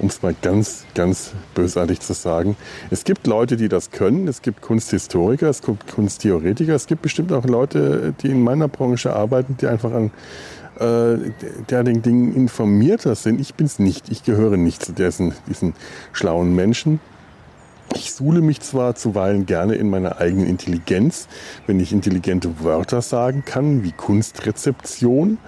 um 0.00 0.08
es 0.08 0.22
mal 0.22 0.34
ganz, 0.40 0.84
ganz 0.94 1.32
bösartig 1.54 2.00
zu 2.00 2.14
sagen. 2.14 2.56
Es 2.90 3.04
gibt 3.04 3.26
Leute, 3.26 3.56
die 3.56 3.68
das 3.68 3.90
können, 3.90 4.26
es 4.28 4.42
gibt 4.42 4.62
Kunsthistoriker, 4.62 5.48
es 5.48 5.62
gibt 5.62 5.86
Kunsttheoretiker, 5.86 6.74
es 6.74 6.86
gibt 6.86 7.02
bestimmt 7.02 7.32
auch 7.32 7.44
Leute, 7.44 8.14
die 8.22 8.28
in 8.28 8.42
meiner 8.42 8.68
Branche 8.68 9.14
arbeiten, 9.14 9.56
die 9.60 9.66
einfach 9.66 9.92
an 9.92 10.10
äh, 10.78 11.30
derartigen 11.68 12.02
Dingen 12.02 12.34
informierter 12.34 13.14
sind. 13.14 13.40
Ich 13.40 13.54
bin 13.54 13.66
es 13.66 13.78
nicht, 13.78 14.10
ich 14.10 14.24
gehöre 14.24 14.56
nicht 14.56 14.82
zu 14.82 14.92
diesen, 14.92 15.34
diesen 15.46 15.74
schlauen 16.12 16.54
Menschen. 16.54 17.00
Ich 17.94 18.12
suhle 18.12 18.40
mich 18.40 18.60
zwar 18.60 18.94
zuweilen 18.94 19.46
gerne 19.46 19.74
in 19.74 19.90
meiner 19.90 20.18
eigenen 20.18 20.46
Intelligenz, 20.46 21.26
wenn 21.66 21.80
ich 21.80 21.92
intelligente 21.92 22.62
Wörter 22.62 23.02
sagen 23.02 23.42
kann, 23.44 23.82
wie 23.82 23.92
Kunstrezeption, 23.92 25.38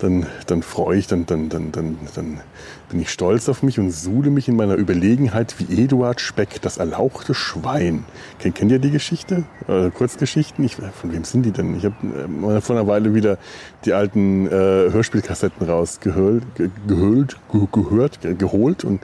dann, 0.00 0.26
dann 0.46 0.62
freue 0.62 0.98
ich, 0.98 1.06
dann, 1.06 1.26
dann, 1.26 1.48
dann, 1.48 1.72
dann, 1.72 1.98
dann 2.14 2.40
bin 2.88 3.00
ich 3.00 3.10
stolz 3.10 3.48
auf 3.48 3.62
mich 3.62 3.78
und 3.78 3.90
suhle 3.90 4.30
mich 4.30 4.48
in 4.48 4.56
meiner 4.56 4.74
Überlegenheit 4.74 5.54
wie 5.58 5.82
Eduard 5.82 6.20
Speck, 6.20 6.60
das 6.62 6.78
erlauchte 6.78 7.34
Schwein. 7.34 8.04
Kennt, 8.38 8.56
kennt 8.56 8.72
ihr 8.72 8.78
die 8.78 8.90
Geschichte? 8.90 9.44
Äh, 9.68 9.90
Kurzgeschichten? 9.90 10.64
Ich, 10.64 10.76
von 10.76 11.12
wem 11.12 11.24
sind 11.24 11.44
die 11.44 11.52
denn? 11.52 11.76
Ich 11.76 11.84
habe 11.84 11.94
äh, 12.56 12.60
vor 12.60 12.76
einer 12.76 12.86
Weile 12.86 13.14
wieder 13.14 13.38
die 13.84 13.92
alten 13.92 14.46
äh, 14.46 14.50
Hörspielkassetten 14.50 15.68
rausgehört, 15.68 16.44
gehört, 16.86 17.36
gehört, 17.72 18.18
geholt 18.38 18.84
und 18.84 19.02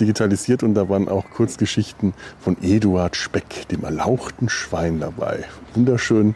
digitalisiert 0.00 0.62
und 0.62 0.74
da 0.74 0.88
waren 0.88 1.08
auch 1.08 1.30
Kurzgeschichten 1.30 2.14
von 2.40 2.56
Eduard 2.62 3.16
Speck, 3.16 3.68
dem 3.68 3.84
erlauchten 3.84 4.48
Schwein 4.48 5.00
dabei. 5.00 5.44
Wunderschön, 5.74 6.34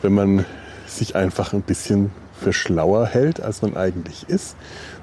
wenn 0.00 0.14
man 0.14 0.44
sich 0.86 1.16
einfach 1.16 1.52
ein 1.52 1.62
bisschen 1.62 2.10
für 2.38 2.52
schlauer 2.52 3.06
hält, 3.06 3.40
als 3.40 3.62
man 3.62 3.76
eigentlich 3.76 4.28
ist 4.28 4.56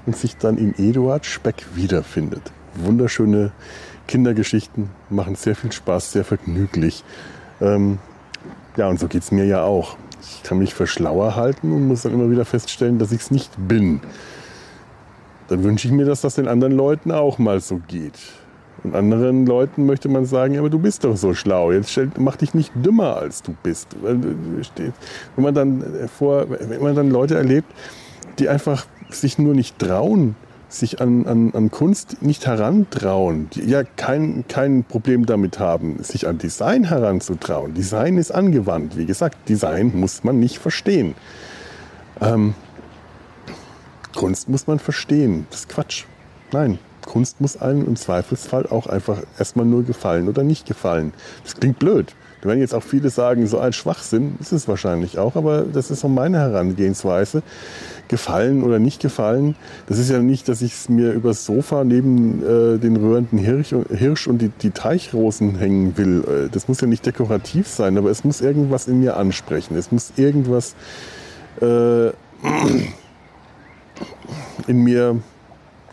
und 0.05 0.15
sich 0.15 0.37
dann 0.37 0.57
in 0.57 0.73
Eduard 0.77 1.25
Speck 1.25 1.65
wiederfindet. 1.75 2.51
Wunderschöne 2.75 3.51
Kindergeschichten, 4.07 4.89
machen 5.09 5.35
sehr 5.35 5.55
viel 5.55 5.71
Spaß, 5.71 6.11
sehr 6.11 6.25
vergnüglich. 6.25 7.03
Ähm, 7.61 7.99
ja, 8.77 8.87
und 8.87 8.99
so 8.99 9.07
geht 9.07 9.23
es 9.23 9.31
mir 9.31 9.45
ja 9.45 9.63
auch. 9.63 9.97
Ich 10.21 10.43
kann 10.43 10.57
mich 10.57 10.73
für 10.73 10.87
schlauer 10.87 11.35
halten 11.35 11.71
und 11.71 11.87
muss 11.87 12.03
dann 12.03 12.13
immer 12.13 12.29
wieder 12.29 12.45
feststellen, 12.45 12.99
dass 12.99 13.11
ich 13.11 13.21
es 13.21 13.31
nicht 13.31 13.51
bin. 13.57 14.01
Dann 15.47 15.63
wünsche 15.63 15.87
ich 15.87 15.93
mir, 15.93 16.05
dass 16.05 16.21
das 16.21 16.35
den 16.35 16.47
anderen 16.47 16.73
Leuten 16.73 17.11
auch 17.11 17.37
mal 17.37 17.59
so 17.59 17.79
geht. 17.87 18.19
Und 18.85 18.95
anderen 18.95 19.47
Leuten 19.47 19.87
möchte 19.87 20.09
man 20.09 20.25
sagen, 20.25 20.59
aber 20.59 20.69
du 20.69 20.77
bist 20.77 21.05
doch 21.05 21.17
so 21.17 21.33
schlau. 21.33 21.71
Jetzt 21.71 21.89
stell, 21.89 22.11
mach 22.19 22.35
dich 22.35 22.53
nicht 22.53 22.71
dümmer, 22.75 23.17
als 23.17 23.41
du 23.41 23.55
bist. 23.63 23.95
Wenn 24.03 25.15
man 25.37 25.55
dann 25.55 25.83
vor, 26.15 26.45
wenn 26.47 26.83
man 26.83 26.95
dann 26.95 27.09
Leute 27.09 27.35
erlebt, 27.35 27.67
die 28.37 28.47
einfach 28.47 28.85
sich 29.09 29.39
nur 29.39 29.55
nicht 29.55 29.79
trauen, 29.79 30.35
sich 30.69 31.01
an, 31.01 31.25
an, 31.25 31.51
an 31.55 31.71
Kunst 31.71 32.21
nicht 32.21 32.45
herantrauen, 32.45 33.49
die 33.55 33.63
ja 33.63 33.83
kein, 33.83 34.45
kein 34.47 34.83
Problem 34.83 35.25
damit 35.25 35.57
haben, 35.57 36.03
sich 36.03 36.27
an 36.27 36.37
Design 36.37 36.83
heranzutrauen. 36.83 37.73
Design 37.73 38.19
ist 38.19 38.29
angewandt. 38.29 38.97
Wie 38.97 39.07
gesagt, 39.07 39.49
Design 39.49 39.93
muss 39.95 40.23
man 40.23 40.39
nicht 40.39 40.59
verstehen. 40.59 41.15
Ähm, 42.21 42.53
Kunst 44.15 44.47
muss 44.47 44.67
man 44.67 44.77
verstehen. 44.77 45.47
Das 45.49 45.61
ist 45.61 45.69
Quatsch. 45.69 46.05
Nein, 46.51 46.77
Kunst 47.05 47.41
muss 47.41 47.57
einem 47.57 47.85
im 47.85 47.95
Zweifelsfall 47.95 48.67
auch 48.67 48.87
einfach 48.87 49.19
erstmal 49.37 49.65
nur 49.65 49.83
gefallen 49.83 50.27
oder 50.27 50.43
nicht 50.43 50.65
gefallen. 50.65 51.13
Das 51.43 51.55
klingt 51.55 51.79
blöd. 51.79 52.13
Da 52.45 52.49
werden 52.49 52.59
jetzt 52.59 52.75
auch 52.75 52.83
viele 52.83 53.09
sagen, 53.09 53.47
so 53.47 53.57
ein 53.57 53.73
Schwachsinn 53.73 54.35
ist 54.39 54.51
es 54.51 54.67
wahrscheinlich 54.67 55.17
auch, 55.17 55.35
aber 55.35 55.63
das 55.63 55.89
ist 55.89 56.01
so 56.01 56.07
meine 56.07 56.37
Herangehensweise. 56.37 57.41
Gefallen 58.07 58.61
oder 58.61 58.77
nicht 58.77 59.01
gefallen, 59.01 59.55
das 59.87 59.97
ist 59.97 60.11
ja 60.11 60.19
nicht, 60.19 60.47
dass 60.47 60.61
ich 60.61 60.73
es 60.73 60.87
mir 60.87 61.11
übers 61.11 61.43
Sofa 61.43 61.83
neben 61.83 62.43
äh, 62.43 62.77
den 62.77 62.97
rührenden 62.97 63.39
Hirsch, 63.39 63.73
Hirsch 63.89 64.27
und 64.27 64.43
die, 64.43 64.49
die, 64.49 64.69
Teichrosen 64.69 65.57
hängen 65.57 65.97
will. 65.97 66.23
Äh, 66.23 66.49
das 66.51 66.67
muss 66.67 66.81
ja 66.81 66.87
nicht 66.87 67.03
dekorativ 67.03 67.67
sein, 67.67 67.97
aber 67.97 68.11
es 68.11 68.23
muss 68.23 68.41
irgendwas 68.41 68.87
in 68.87 68.99
mir 68.99 69.17
ansprechen. 69.17 69.75
Es 69.75 69.91
muss 69.91 70.13
irgendwas 70.17 70.75
äh, 71.61 72.09
in 74.67 74.83
mir 74.83 75.19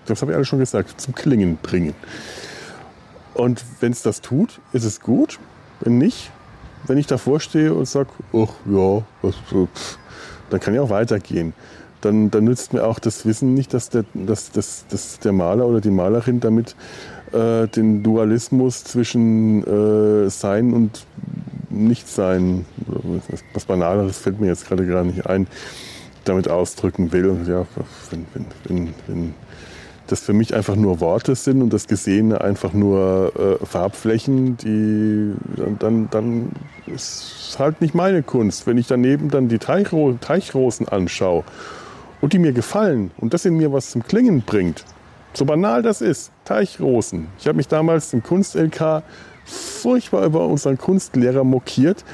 das 0.07 0.23
habe 0.23 0.33
ich 0.33 0.37
alles 0.37 0.49
schon 0.49 0.59
gesagt, 0.59 1.01
zum 1.01 1.15
Klingen 1.15 1.59
bringen. 1.63 1.95
Und 3.35 3.65
wenn 3.81 3.93
es 3.93 4.03
das 4.03 4.21
tut, 4.21 4.61
ist 4.73 4.85
es 4.85 5.01
gut. 5.01 5.39
Wenn 5.81 5.99
nicht, 5.99 6.31
wenn 6.87 6.99
ich 6.99 7.07
davor 7.07 7.41
stehe 7.41 7.75
und 7.75 7.87
sage, 7.87 8.11
ach 8.33 8.53
ja, 8.67 9.03
was, 9.23 9.37
pff, 9.37 9.99
dann 10.51 10.61
kann 10.61 10.75
ich 10.75 10.81
auch 10.81 10.91
weitergehen. 10.91 11.55
Dann, 12.01 12.31
dann 12.31 12.45
nützt 12.45 12.73
mir 12.73 12.85
auch 12.85 12.99
das 12.99 13.25
Wissen 13.25 13.55
nicht, 13.55 13.73
dass 13.75 13.89
der, 13.89 14.05
dass, 14.13 14.51
dass, 14.51 14.87
dass 14.89 15.21
der 15.21 15.33
Maler 15.33 15.67
oder 15.67 15.81
die 15.81 15.91
Malerin 15.91 16.41
damit 16.41 16.75
äh, 17.33 17.69
den 17.69 18.03
Dualismus 18.03 18.85
zwischen 18.85 19.63
äh, 19.65 20.29
Sein 20.29 20.73
und 20.73 21.07
Nichtsein, 21.71 22.67
was 23.55 23.65
Banaleres 23.65 24.19
fällt 24.19 24.41
mir 24.41 24.49
jetzt 24.49 24.67
gerade 24.67 24.87
gar 24.87 25.05
nicht 25.05 25.27
ein, 25.27 25.47
damit 26.25 26.49
ausdrücken 26.49 27.13
will. 27.13 27.35
Ja, 27.47 27.67
wenn, 28.11 28.27
wenn, 28.35 28.47
wenn, 28.65 28.95
wenn 29.07 29.35
das 30.13 30.21
für 30.21 30.35
mich 30.35 30.55
einfach 30.55 30.77
nur 30.77 31.01
Worte 31.01 31.35
sind 31.35 31.63
und 31.63 31.73
das 31.73 31.89
Gesehene 31.89 32.43
einfach 32.43 32.75
nur 32.75 33.33
äh, 33.63 33.67
Farbflächen, 33.67 34.59
die 34.59 35.33
dann, 35.79 36.09
dann 36.11 36.51
ist 36.87 37.57
halt 37.59 37.81
nicht 37.81 37.95
meine 37.95 38.23
Kunst. 38.23 38.67
Wenn 38.67 38.77
ich 38.77 38.87
daneben 38.87 39.31
dann 39.31 39.49
die 39.49 39.59
Teichro 39.59 40.13
Teichrosen 40.21 40.87
anschaue 40.87 41.45
und 42.21 42.35
die 42.35 42.39
mir 42.39 42.53
gefallen 42.53 43.11
und 43.19 43.33
das 43.33 43.47
in 43.47 43.57
mir 43.57 43.73
was 43.73 43.91
zum 43.91 44.03
Klingen 44.05 44.43
bringt, 44.43 44.85
so 45.33 45.47
banal 45.47 45.81
das 45.83 46.03
ist, 46.03 46.31
Teichrosen. 46.45 47.29
Ich 47.39 47.47
habe 47.47 47.57
mich 47.57 47.69
damals 47.69 48.13
im 48.13 48.23
Kunst-LK 48.23 49.03
furchtbar 49.47 50.27
über 50.27 50.47
unseren 50.47 50.77
Kunstlehrer 50.77 51.43
mokiert. 51.43 52.05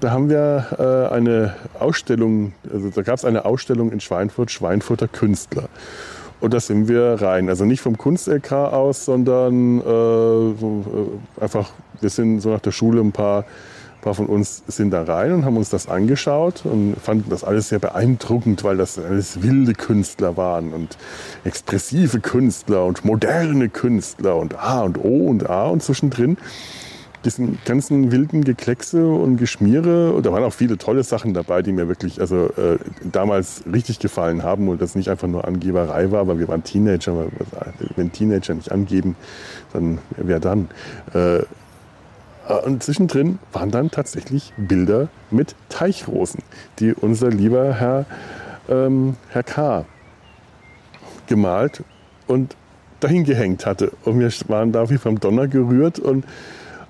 Da 0.00 0.10
haben 0.10 0.28
wir 0.28 1.08
äh, 1.10 1.14
eine 1.14 1.54
Ausstellung, 1.78 2.52
also 2.70 2.90
da 2.90 3.02
gab 3.02 3.14
es 3.14 3.24
eine 3.24 3.44
Ausstellung 3.44 3.92
in 3.92 4.00
Schweinfurt, 4.00 4.50
Schweinfurter 4.50 5.06
Künstler. 5.06 5.68
Und 6.40 6.52
da 6.52 6.60
sind 6.60 6.88
wir 6.88 7.20
rein. 7.20 7.48
Also 7.48 7.64
nicht 7.64 7.80
vom 7.80 7.96
Kunst-LK 7.96 8.52
aus, 8.52 9.04
sondern 9.04 9.80
äh, 9.80 10.50
äh, 10.50 11.42
einfach, 11.42 11.70
wir 12.00 12.10
sind 12.10 12.40
so 12.40 12.50
nach 12.50 12.60
der 12.60 12.72
Schule 12.72 13.00
ein 13.00 13.12
paar, 13.12 13.44
paar 14.02 14.14
von 14.14 14.26
uns 14.26 14.62
sind 14.68 14.90
da 14.90 15.02
rein 15.02 15.32
und 15.32 15.44
haben 15.44 15.56
uns 15.56 15.70
das 15.70 15.88
angeschaut 15.88 16.62
und 16.64 16.96
fanden 17.02 17.30
das 17.30 17.42
alles 17.42 17.70
sehr 17.70 17.78
beeindruckend, 17.78 18.62
weil 18.64 18.76
das 18.76 18.98
alles 18.98 19.42
wilde 19.42 19.72
Künstler 19.72 20.36
waren 20.36 20.72
und 20.72 20.98
expressive 21.44 22.20
Künstler 22.20 22.84
und 22.84 23.04
moderne 23.04 23.68
Künstler 23.68 24.36
und 24.36 24.58
A 24.58 24.82
und 24.82 24.98
O 25.02 25.26
und 25.26 25.48
A 25.48 25.66
und 25.68 25.82
zwischendrin 25.82 26.36
diesen 27.26 27.58
ganzen 27.64 28.12
wilden 28.12 28.44
Gekleckse 28.44 29.06
und 29.06 29.36
Geschmiere. 29.36 30.12
Und 30.12 30.24
da 30.24 30.32
waren 30.32 30.44
auch 30.44 30.52
viele 30.52 30.78
tolle 30.78 31.02
Sachen 31.02 31.34
dabei, 31.34 31.60
die 31.60 31.72
mir 31.72 31.88
wirklich 31.88 32.20
also 32.20 32.46
äh, 32.56 32.78
damals 33.02 33.64
richtig 33.70 33.98
gefallen 33.98 34.42
haben 34.42 34.68
und 34.68 34.80
das 34.80 34.94
nicht 34.94 35.10
einfach 35.10 35.28
nur 35.28 35.46
Angeberei 35.46 36.10
war, 36.12 36.26
weil 36.28 36.38
wir 36.38 36.48
waren 36.48 36.64
Teenager. 36.64 37.26
Wenn 37.96 38.12
Teenager 38.12 38.54
nicht 38.54 38.72
angeben, 38.72 39.16
dann 39.72 39.98
wer 40.16 40.40
dann? 40.40 40.68
Äh, 41.12 41.40
und 42.64 42.82
zwischendrin 42.82 43.40
waren 43.52 43.72
dann 43.72 43.90
tatsächlich 43.90 44.52
Bilder 44.56 45.08
mit 45.32 45.56
Teichrosen, 45.68 46.42
die 46.78 46.94
unser 46.94 47.28
lieber 47.28 47.74
Herr, 47.74 48.06
ähm, 48.68 49.16
Herr 49.30 49.42
K. 49.42 49.84
gemalt 51.26 51.82
und 52.28 52.56
dahin 53.00 53.24
gehängt 53.24 53.66
hatte. 53.66 53.90
Und 54.04 54.20
wir 54.20 54.30
waren 54.46 54.70
da 54.70 54.88
wie 54.90 54.98
vom 54.98 55.18
Donner 55.18 55.48
gerührt 55.48 55.98
und 55.98 56.24
äh, 56.24 56.28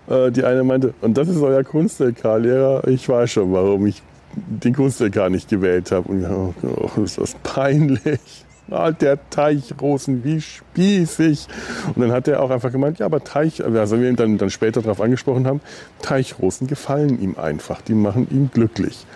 die 0.08 0.44
eine 0.44 0.62
meinte, 0.64 0.94
und 1.00 1.16
das 1.16 1.28
ist 1.28 1.40
euer 1.40 1.64
Kunst-LK-Lehrer. 1.64 2.86
Ich 2.88 3.08
weiß 3.08 3.30
schon, 3.30 3.52
warum 3.52 3.86
ich 3.86 4.02
den 4.34 4.74
Kunst-LK 4.74 5.30
nicht 5.30 5.48
gewählt 5.48 5.90
habe. 5.92 6.08
Und 6.08 6.24
oh, 6.24 6.54
oh, 6.62 7.02
ist 7.02 7.18
das 7.18 7.34
peinlich. 7.42 8.44
malt 8.68 9.02
der 9.02 9.18
Teichrosen, 9.30 10.24
wie 10.24 10.40
spießig. 10.40 11.46
Und 11.94 12.00
dann 12.00 12.12
hat 12.12 12.28
er 12.28 12.42
auch 12.42 12.50
einfach 12.50 12.72
gemeint, 12.72 12.98
ja, 12.98 13.06
aber 13.06 13.22
Teich, 13.22 13.64
also 13.64 14.00
wir 14.00 14.08
ihn 14.08 14.16
dann, 14.16 14.38
dann 14.38 14.50
später 14.50 14.82
darauf 14.82 15.00
angesprochen 15.00 15.46
haben, 15.46 15.60
Teichrosen 16.02 16.66
gefallen 16.66 17.20
ihm 17.20 17.36
einfach, 17.36 17.80
die 17.82 17.94
machen 17.94 18.26
ihn 18.30 18.50
glücklich. 18.52 19.06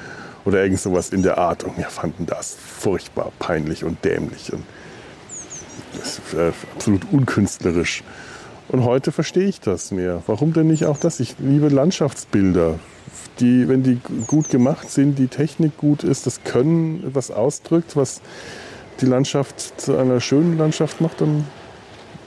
Oder 0.44 0.62
irgend 0.62 0.80
sowas 0.80 1.10
in 1.10 1.22
der 1.22 1.38
Art. 1.38 1.64
Und 1.64 1.76
wir 1.76 1.86
fanden 1.86 2.26
das 2.26 2.56
furchtbar 2.56 3.30
peinlich 3.38 3.84
und 3.84 4.04
dämlich. 4.04 4.52
Und 4.52 4.64
das 5.98 6.18
ist 6.18 6.34
äh, 6.34 6.52
absolut 6.74 7.02
unkünstlerisch. 7.12 8.02
Und 8.70 8.84
heute 8.84 9.12
verstehe 9.12 9.48
ich 9.48 9.60
das 9.60 9.90
mehr. 9.90 10.22
Warum 10.26 10.52
denn 10.52 10.68
nicht 10.68 10.86
auch 10.86 10.98
das? 10.98 11.20
Ich 11.20 11.36
liebe 11.38 11.68
Landschaftsbilder 11.68 12.78
die, 13.40 13.68
wenn 13.68 13.82
die 13.82 14.00
gut 14.26 14.50
gemacht 14.50 14.90
sind, 14.90 15.18
die 15.18 15.28
Technik 15.28 15.76
gut 15.78 16.04
ist, 16.04 16.26
das 16.26 16.44
Können 16.44 17.10
was 17.14 17.30
ausdrückt, 17.30 17.96
was 17.96 18.20
die 19.00 19.06
Landschaft 19.06 19.80
zu 19.80 19.96
einer 19.96 20.20
schönen 20.20 20.58
Landschaft 20.58 21.00
macht, 21.00 21.20
dann 21.20 21.46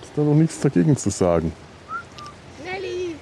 ist 0.01 0.11
da 0.15 0.23
noch 0.23 0.33
nichts 0.33 0.59
dagegen 0.59 0.97
zu 0.97 1.11
sagen. 1.11 1.53
Nelly! 2.63 3.15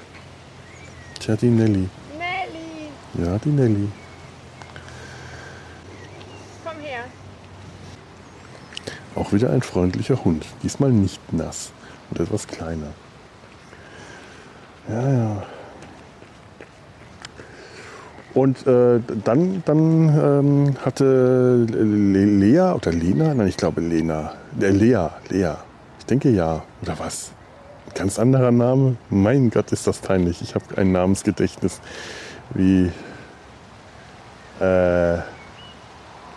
Tja, 1.20 1.36
die 1.36 1.50
Nelly. 1.50 1.90
Nelly! 2.18 3.26
Ja, 3.26 3.38
die 3.40 3.50
Nelly. 3.50 3.90
Komm 6.64 6.80
her. 6.82 7.04
Auch 9.16 9.34
wieder 9.34 9.50
ein 9.50 9.62
freundlicher 9.62 10.24
Hund. 10.24 10.46
Diesmal 10.64 10.92
nicht 10.92 11.34
nass 11.34 11.74
und 12.10 12.22
etwas 12.22 12.48
kleiner. 12.48 12.94
Ja, 14.92 15.10
ja. 15.10 15.44
Und 18.34 18.66
äh, 18.66 19.00
dann, 19.24 19.62
dann 19.66 20.10
ähm, 20.10 20.76
hatte 20.86 21.66
Le 21.68 22.26
Lea 22.26 22.74
oder 22.74 22.92
Lena, 22.92 23.34
nein, 23.34 23.48
ich 23.48 23.58
glaube 23.58 23.82
Lena, 23.82 24.34
äh, 24.60 24.70
Lea, 24.70 25.10
Lea, 25.30 25.56
ich 26.00 26.06
denke 26.06 26.30
ja, 26.30 26.64
oder 26.82 26.98
was? 26.98 27.32
Ganz 27.94 28.20
anderer 28.20 28.52
Name? 28.52 28.96
Mein 29.10 29.50
Gott, 29.50 29.72
ist 29.74 29.86
das 29.86 30.00
peinlich. 30.00 30.42
Ich 30.42 30.56
habe 30.56 30.66
ein 30.78 30.94
Namensgedächtnis 30.94 31.82
wie, 32.54 32.92
äh, 34.62 35.18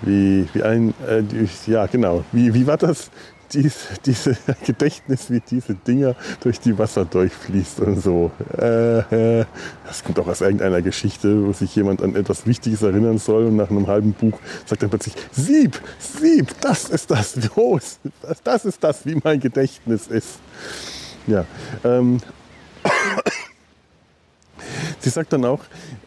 wie, 0.02 0.48
wie 0.52 0.62
ein, 0.64 0.94
äh, 1.08 1.22
ja 1.66 1.86
genau, 1.86 2.24
wie, 2.32 2.54
wie 2.54 2.66
war 2.66 2.76
das? 2.76 3.10
Dies, 3.54 3.88
diese 4.04 4.36
Gedächtnis, 4.66 5.30
wie 5.30 5.40
diese 5.40 5.74
Dinger 5.74 6.16
durch 6.40 6.60
die 6.60 6.76
Wasser 6.78 7.04
durchfließt 7.04 7.80
und 7.80 8.00
so. 8.00 8.30
Äh, 8.56 9.44
das 9.86 10.04
kommt 10.04 10.18
auch 10.18 10.26
aus 10.26 10.40
irgendeiner 10.40 10.82
Geschichte, 10.82 11.46
wo 11.46 11.52
sich 11.52 11.74
jemand 11.74 12.02
an 12.02 12.16
etwas 12.16 12.46
Wichtiges 12.46 12.82
erinnern 12.82 13.18
soll 13.18 13.46
und 13.46 13.56
nach 13.56 13.70
einem 13.70 13.86
halben 13.86 14.12
Buch 14.12 14.38
sagt 14.66 14.82
dann 14.82 14.90
plötzlich, 14.90 15.14
Sieb, 15.32 15.80
Sieb, 15.98 16.48
das 16.60 16.88
ist 16.90 17.10
das, 17.10 17.36
los, 17.56 17.98
das, 18.22 18.42
das 18.42 18.64
ist 18.64 18.82
das, 18.82 19.06
wie 19.06 19.20
mein 19.22 19.40
Gedächtnis 19.40 20.06
ist. 20.06 20.38
Ja, 21.26 21.44
ähm, 21.84 22.20
Sie 25.04 25.10
sagt 25.10 25.34
dann 25.34 25.44
auch, 25.44 25.60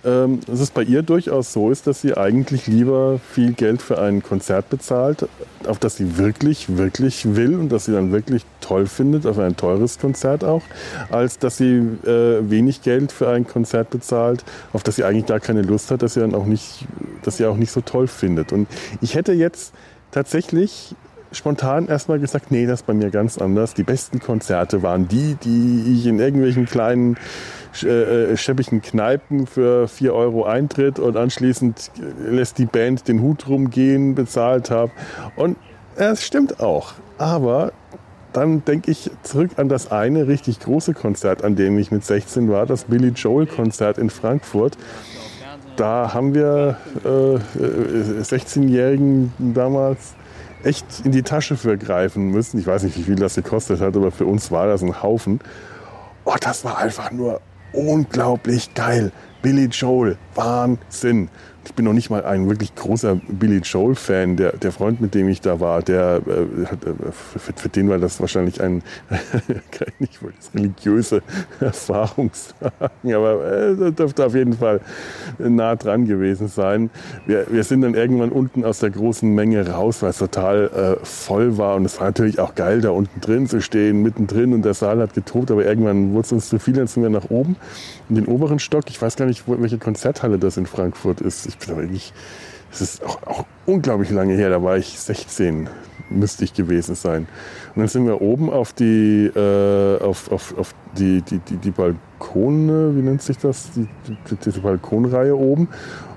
ähm, 0.03 0.39
dass 0.47 0.59
es 0.59 0.71
bei 0.71 0.81
ihr 0.81 1.03
durchaus 1.03 1.53
so 1.53 1.69
ist, 1.69 1.85
dass 1.85 2.01
sie 2.01 2.17
eigentlich 2.17 2.65
lieber 2.65 3.19
viel 3.31 3.53
Geld 3.53 3.79
für 3.79 4.01
ein 4.01 4.23
Konzert 4.23 4.71
bezahlt, 4.71 5.29
auf 5.67 5.77
das 5.77 5.97
sie 5.97 6.17
wirklich, 6.17 6.77
wirklich 6.77 7.35
will 7.35 7.53
und 7.59 7.69
das 7.69 7.85
sie 7.85 7.91
dann 7.91 8.11
wirklich 8.11 8.43
toll 8.59 8.87
findet, 8.87 9.27
auf 9.27 9.37
ein 9.37 9.55
teures 9.55 9.99
Konzert 9.99 10.43
auch, 10.43 10.63
als 11.11 11.37
dass 11.37 11.57
sie 11.57 11.75
äh, 11.75 12.49
wenig 12.49 12.81
Geld 12.81 13.11
für 13.11 13.29
ein 13.29 13.45
Konzert 13.45 13.91
bezahlt, 13.91 14.43
auf 14.73 14.81
das 14.81 14.95
sie 14.95 15.03
eigentlich 15.03 15.27
gar 15.27 15.39
keine 15.39 15.61
Lust 15.61 15.91
hat, 15.91 16.01
dass 16.01 16.15
sie 16.15 16.21
dann 16.21 16.33
auch 16.33 16.47
nicht, 16.47 16.87
dass 17.21 17.37
sie 17.37 17.45
auch 17.45 17.57
nicht 17.57 17.71
so 17.71 17.81
toll 17.81 18.07
findet. 18.07 18.51
Und 18.51 18.67
ich 18.99 19.13
hätte 19.13 19.33
jetzt 19.33 19.75
tatsächlich 20.09 20.95
spontan 21.37 21.87
erstmal 21.87 22.19
gesagt, 22.19 22.51
nee, 22.51 22.65
das 22.65 22.81
ist 22.81 22.87
bei 22.87 22.93
mir 22.93 23.09
ganz 23.09 23.37
anders. 23.37 23.73
Die 23.73 23.83
besten 23.83 24.19
Konzerte 24.19 24.83
waren 24.83 25.07
die, 25.07 25.35
die 25.35 25.95
ich 25.95 26.05
in 26.05 26.19
irgendwelchen 26.19 26.65
kleinen 26.65 27.17
äh, 27.83 28.31
äh, 28.31 28.37
schäbigen 28.37 28.81
Kneipen 28.81 29.47
für 29.47 29.87
4 29.87 30.13
Euro 30.13 30.45
Eintritt 30.45 30.99
und 30.99 31.15
anschließend 31.15 31.91
lässt 32.19 32.57
die 32.57 32.65
Band 32.65 33.07
den 33.07 33.21
Hut 33.21 33.47
rumgehen, 33.47 34.15
bezahlt 34.15 34.71
habe. 34.71 34.91
Und 35.35 35.57
es 35.95 36.25
stimmt 36.25 36.59
auch. 36.59 36.93
Aber 37.17 37.71
dann 38.33 38.63
denke 38.65 38.91
ich 38.91 39.09
zurück 39.23 39.51
an 39.57 39.69
das 39.69 39.91
eine 39.91 40.27
richtig 40.27 40.59
große 40.59 40.93
Konzert, 40.93 41.43
an 41.43 41.55
dem 41.55 41.77
ich 41.77 41.91
mit 41.91 42.05
16 42.05 42.49
war, 42.49 42.65
das 42.65 42.85
Billy 42.85 43.09
Joel 43.09 43.47
Konzert 43.47 43.97
in 43.97 44.09
Frankfurt. 44.09 44.77
Da 45.75 46.13
haben 46.13 46.33
wir 46.33 46.77
äh, 47.05 47.37
16-Jährigen 48.21 49.33
äh, 49.39 49.53
damals 49.53 50.15
echt 50.63 50.85
in 51.03 51.11
die 51.11 51.23
Tasche 51.23 51.57
für 51.57 51.77
greifen 51.77 52.29
müssen. 52.31 52.59
Ich 52.59 52.67
weiß 52.67 52.83
nicht, 52.83 52.97
wie 52.97 53.03
viel 53.03 53.15
das 53.15 53.35
gekostet 53.35 53.79
hat, 53.79 53.95
aber 53.95 54.11
für 54.11 54.25
uns 54.25 54.51
war 54.51 54.67
das 54.67 54.81
ein 54.81 55.01
Haufen. 55.01 55.39
Oh, 56.25 56.35
das 56.39 56.63
war 56.65 56.77
einfach 56.77 57.11
nur 57.11 57.41
unglaublich 57.73 58.73
geil. 58.73 59.11
Billy 59.41 59.65
Joel, 59.65 60.17
Wahnsinn. 60.35 61.29
Ich 61.67 61.73
bin 61.73 61.83
noch 61.83 61.91
nicht 61.91 62.09
mal 62.09 62.23
ein 62.23 62.47
wirklich 62.47 62.73
großer 62.75 63.19
Billy 63.27 63.57
Joel-Fan. 63.57 64.37
Der, 64.37 64.53
der 64.53 64.71
Freund, 64.71 65.01
mit 65.01 65.13
dem 65.13 65.27
ich 65.27 65.41
da 65.41 65.59
war, 65.59 65.81
der 65.81 66.21
äh, 66.25 66.65
hat, 66.65 66.85
äh, 66.85 67.11
für, 67.11 67.51
für, 67.53 67.67
den 67.67 67.89
war 67.89 67.99
das 67.99 68.21
wahrscheinlich 68.21 68.61
ein, 68.61 68.83
ich 69.99 70.23
wollte 70.23 70.37
das 70.37 70.53
religiöse 70.55 71.21
Erfahrung 71.59 72.31
sagen, 72.33 73.13
aber 73.13 73.51
äh, 73.51 73.91
dürfte 73.91 74.25
auf 74.25 74.33
jeden 74.33 74.53
Fall 74.53 74.79
nah 75.39 75.75
dran 75.75 76.05
gewesen 76.05 76.47
sein. 76.47 76.89
Wir, 77.25 77.47
wir 77.49 77.65
sind 77.65 77.81
dann 77.81 77.95
irgendwann 77.95 78.31
unten 78.31 78.63
aus 78.63 78.79
der 78.79 78.91
großen 78.91 79.29
Menge 79.29 79.69
raus, 79.69 80.01
weil 80.01 80.11
es 80.11 80.19
total 80.19 80.97
äh, 81.01 81.05
voll 81.05 81.57
war. 81.57 81.75
Und 81.75 81.83
es 81.83 81.99
war 81.99 82.07
natürlich 82.07 82.39
auch 82.39 82.55
geil, 82.55 82.79
da 82.79 82.91
unten 82.91 83.19
drin 83.19 83.45
zu 83.45 83.59
stehen, 83.59 84.01
mittendrin. 84.01 84.53
Und 84.53 84.63
der 84.63 84.73
Saal 84.73 85.01
hat 85.01 85.13
getobt, 85.13 85.51
aber 85.51 85.65
irgendwann 85.65 86.13
wurde 86.13 86.27
es 86.27 86.31
uns 86.31 86.47
zu 86.47 86.59
viel, 86.59 86.75
dann 86.75 86.87
sind 86.87 87.03
wir 87.03 87.09
nach 87.09 87.29
oben 87.29 87.57
in 88.09 88.15
den 88.15 88.25
oberen 88.25 88.59
Stock. 88.59 88.85
Ich 88.89 89.01
weiß 89.01 89.17
gar 89.17 89.25
nicht, 89.25 89.43
welche 89.47 89.77
Konzerthalle 89.77 90.39
das 90.39 90.55
in 90.55 90.65
Frankfurt 90.65 91.19
ist. 91.19 91.45
Ich 91.45 91.56
bin 91.59 91.71
aber 91.71 91.83
wirklich, 91.83 92.13
es 92.71 92.81
ist 92.81 93.03
auch, 93.03 93.21
auch, 93.23 93.45
unglaublich 93.65 94.09
lange 94.11 94.33
her, 94.33 94.49
da 94.49 94.63
war 94.63 94.77
ich 94.77 94.99
16, 94.99 95.69
müsste 96.09 96.43
ich 96.43 96.53
gewesen 96.53 96.95
sein. 96.95 97.27
Und 97.75 97.81
dann 97.81 97.87
sind 97.87 98.05
wir 98.05 98.21
oben 98.21 98.49
auf 98.49 98.73
die, 98.73 99.25
äh, 99.25 100.01
auf, 100.01 100.31
auf, 100.31 100.57
auf 100.57 100.73
die, 100.97 101.21
die, 101.21 101.39
die, 101.39 101.57
die 101.57 101.71
Balkone, 101.71 102.95
wie 102.95 103.01
nennt 103.01 103.21
sich 103.21 103.37
das, 103.37 103.71
die, 103.71 103.87
die, 104.07 104.35
diese 104.37 104.61
Balkonreihe 104.61 105.35
oben. 105.35 105.67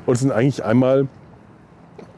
Und 0.07 0.17
sind 0.17 0.33
eigentlich 0.33 0.65
einmal 0.65 1.09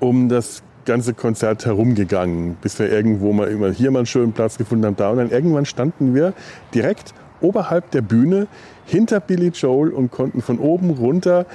um 0.01 0.29
das 0.29 0.63
ganze 0.85 1.15
Konzert 1.15 1.65
herumgegangen, 1.65 2.57
bis 2.61 2.79
wir 2.79 2.91
irgendwo 2.91 3.33
mal 3.33 3.49
immer 3.49 3.71
hier 3.71 3.91
mal 3.91 4.01
einen 4.01 4.07
schönen 4.07 4.33
Platz 4.33 4.59
gefunden 4.59 4.85
haben, 4.85 4.97
da. 4.97 5.11
Und 5.11 5.19
dann 5.19 5.31
irgendwann 5.31 5.65
standen 5.65 6.15
wir 6.15 6.35
direkt 6.75 7.15
oberhalb 7.41 7.91
der 7.91 8.03
Bühne 8.03 8.47
hinter 8.85 9.21
Billy 9.21 9.49
Joel 9.49 9.91
und 9.91 10.11
konnten 10.11 10.43
von 10.43 10.59
oben 10.59 10.91
runter 10.91 11.47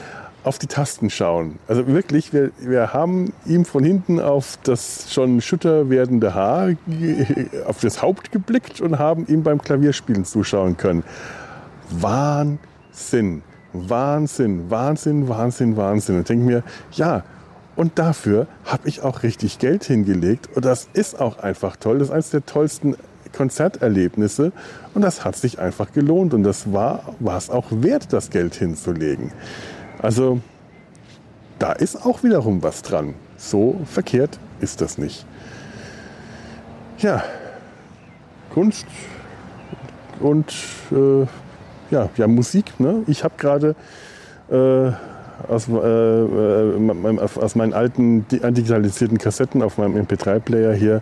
auf 0.47 0.57
die 0.57 0.67
Tasten 0.67 1.09
schauen. 1.09 1.59
Also 1.67 1.87
wirklich, 1.87 2.33
wir, 2.33 2.51
wir 2.59 2.93
haben 2.93 3.33
ihm 3.45 3.65
von 3.65 3.83
hinten 3.83 4.19
auf 4.19 4.57
das 4.63 5.13
schon 5.13 5.41
schütter 5.41 5.89
werdende 5.89 6.33
Haar, 6.33 6.71
auf 7.67 7.79
das 7.81 8.01
Haupt 8.01 8.31
geblickt 8.31 8.81
und 8.81 8.97
haben 8.99 9.25
ihm 9.27 9.43
beim 9.43 9.61
Klavierspielen 9.61 10.25
zuschauen 10.25 10.77
können. 10.77 11.03
Wahnsinn, 11.89 13.43
Wahnsinn, 13.73 14.69
Wahnsinn, 14.69 15.29
Wahnsinn, 15.29 15.77
Wahnsinn. 15.77 16.15
Und 16.15 16.21
ich 16.21 16.27
denke 16.27 16.45
mir, 16.45 16.63
ja, 16.93 17.23
und 17.75 17.99
dafür 17.99 18.47
habe 18.65 18.87
ich 18.89 19.03
auch 19.03 19.23
richtig 19.23 19.59
Geld 19.59 19.83
hingelegt. 19.83 20.49
Und 20.55 20.65
das 20.65 20.87
ist 20.93 21.19
auch 21.19 21.37
einfach 21.39 21.75
toll. 21.75 21.99
Das 21.99 22.07
ist 22.07 22.13
eines 22.13 22.29
der 22.31 22.45
tollsten 22.45 22.95
Konzerterlebnisse 23.37 24.51
und 24.93 25.01
das 25.01 25.23
hat 25.23 25.35
sich 25.35 25.59
einfach 25.59 25.91
gelohnt 25.91 26.33
und 26.33 26.43
das 26.43 26.73
war 26.73 27.15
es 27.37 27.49
auch 27.49 27.65
wert, 27.69 28.11
das 28.11 28.29
Geld 28.29 28.55
hinzulegen. 28.55 29.31
Also 30.01 30.39
da 31.59 31.71
ist 31.71 32.05
auch 32.05 32.23
wiederum 32.23 32.63
was 32.63 32.81
dran. 32.81 33.15
So 33.37 33.81
verkehrt 33.85 34.39
ist 34.59 34.81
das 34.81 34.97
nicht. 34.97 35.25
Ja, 36.99 37.23
Kunst 38.53 38.87
und 40.19 40.53
äh, 40.91 41.27
ja, 41.91 42.09
ja, 42.17 42.27
Musik. 42.27 42.79
Ne? 42.79 43.03
Ich 43.07 43.23
habe 43.23 43.35
gerade 43.37 43.75
äh, 44.49 44.91
aus, 45.47 45.67
äh, 45.67 45.73
äh 45.73 47.19
aus 47.19 47.55
meinen 47.55 47.73
alten 47.73 48.27
digitalisierten 48.27 49.19
Kassetten 49.19 49.61
auf 49.61 49.77
meinem 49.77 49.95
MP3-Player 49.95 50.73
hier 50.73 51.01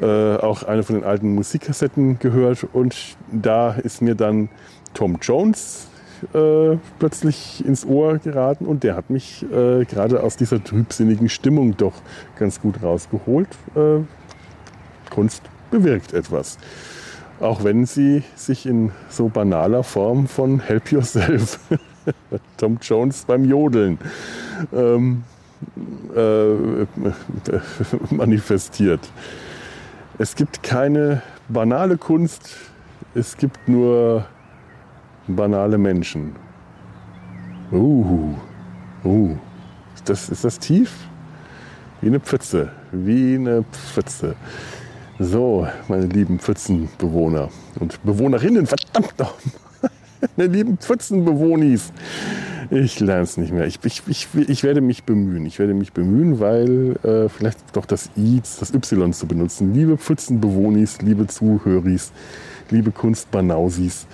äh, 0.00 0.36
auch 0.36 0.62
eine 0.64 0.82
von 0.82 0.96
den 0.96 1.04
alten 1.04 1.34
Musikkassetten 1.34 2.18
gehört 2.18 2.66
und 2.72 2.94
da 3.30 3.72
ist 3.72 4.02
mir 4.02 4.14
dann 4.14 4.50
Tom 4.94 5.18
Jones 5.22 5.88
äh, 6.34 6.78
plötzlich 6.98 7.64
ins 7.64 7.84
Ohr 7.84 8.18
geraten 8.18 8.66
und 8.66 8.84
der 8.84 8.96
hat 8.96 9.10
mich 9.10 9.44
äh, 9.44 9.84
gerade 9.84 10.22
aus 10.22 10.36
dieser 10.36 10.62
trübsinnigen 10.62 11.28
Stimmung 11.28 11.76
doch 11.76 11.94
ganz 12.38 12.60
gut 12.60 12.82
rausgeholt. 12.82 13.48
Äh, 13.74 14.00
Kunst 15.10 15.42
bewirkt 15.70 16.12
etwas. 16.12 16.58
Auch 17.40 17.64
wenn 17.64 17.86
sie 17.86 18.22
sich 18.36 18.66
in 18.66 18.92
so 19.08 19.28
banaler 19.28 19.82
Form 19.82 20.28
von 20.28 20.60
Help 20.60 20.92
Yourself, 20.92 21.58
Tom 22.56 22.78
Jones 22.80 23.24
beim 23.24 23.44
Jodeln, 23.44 23.98
ähm, 24.72 25.24
äh, 26.14 26.86
manifestiert. 28.10 29.00
Es 30.18 30.36
gibt 30.36 30.62
keine 30.62 31.22
banale 31.48 31.96
Kunst, 31.96 32.56
es 33.14 33.36
gibt 33.36 33.68
nur 33.68 34.24
banale 35.28 35.78
Menschen. 35.78 36.32
Uh, 37.70 38.34
uh, 39.04 39.36
ist 39.94 40.08
das, 40.08 40.28
ist 40.28 40.44
das 40.44 40.58
tief? 40.58 40.92
Wie 42.00 42.08
eine 42.08 42.20
Pfütze, 42.20 42.70
wie 42.90 43.36
eine 43.36 43.64
Pfütze. 43.72 44.34
So, 45.18 45.68
meine 45.88 46.06
lieben 46.06 46.38
Pfützenbewohner 46.38 47.48
und 47.78 48.02
Bewohnerinnen, 48.02 48.66
verdammt 48.66 49.18
noch, 49.18 49.34
meine 50.36 50.52
lieben 50.52 50.78
Pfützenbewohnis. 50.78 51.92
Ich 52.70 53.00
lerne 53.00 53.22
es 53.22 53.36
nicht 53.36 53.52
mehr. 53.52 53.66
Ich, 53.66 53.78
ich, 53.84 54.02
ich, 54.06 54.28
ich, 54.34 54.62
werde 54.62 54.80
mich 54.80 55.04
bemühen. 55.04 55.44
Ich 55.46 55.58
werde 55.58 55.74
mich 55.74 55.92
bemühen, 55.92 56.40
weil 56.40 56.96
äh, 57.02 57.28
vielleicht 57.28 57.58
doch 57.74 57.84
das 57.84 58.10
I, 58.16 58.40
das 58.58 58.72
Y 58.72 59.12
zu 59.12 59.26
benutzen. 59.26 59.74
Liebe 59.74 59.98
Pfützenbewohnis, 59.98 61.02
liebe 61.02 61.26
Zuhöris, 61.26 62.12
liebe 62.70 62.90
Kunstbanausis. 62.90 64.06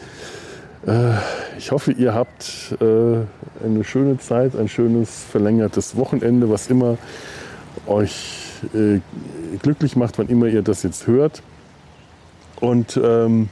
Äh, 0.88 1.12
ich 1.58 1.70
hoffe, 1.70 1.92
ihr 1.92 2.14
habt 2.14 2.74
äh, 2.80 3.64
eine 3.64 3.84
schöne 3.84 4.18
Zeit, 4.18 4.56
ein 4.56 4.68
schönes 4.68 5.24
verlängertes 5.30 5.96
Wochenende, 5.96 6.48
was 6.48 6.68
immer 6.68 6.96
euch 7.86 8.62
äh, 8.74 9.00
glücklich 9.60 9.96
macht, 9.96 10.18
wann 10.18 10.28
immer 10.28 10.46
ihr 10.46 10.62
das 10.62 10.82
jetzt 10.82 11.06
hört. 11.06 11.42
Und 12.60 12.98
ähm, 13.02 13.50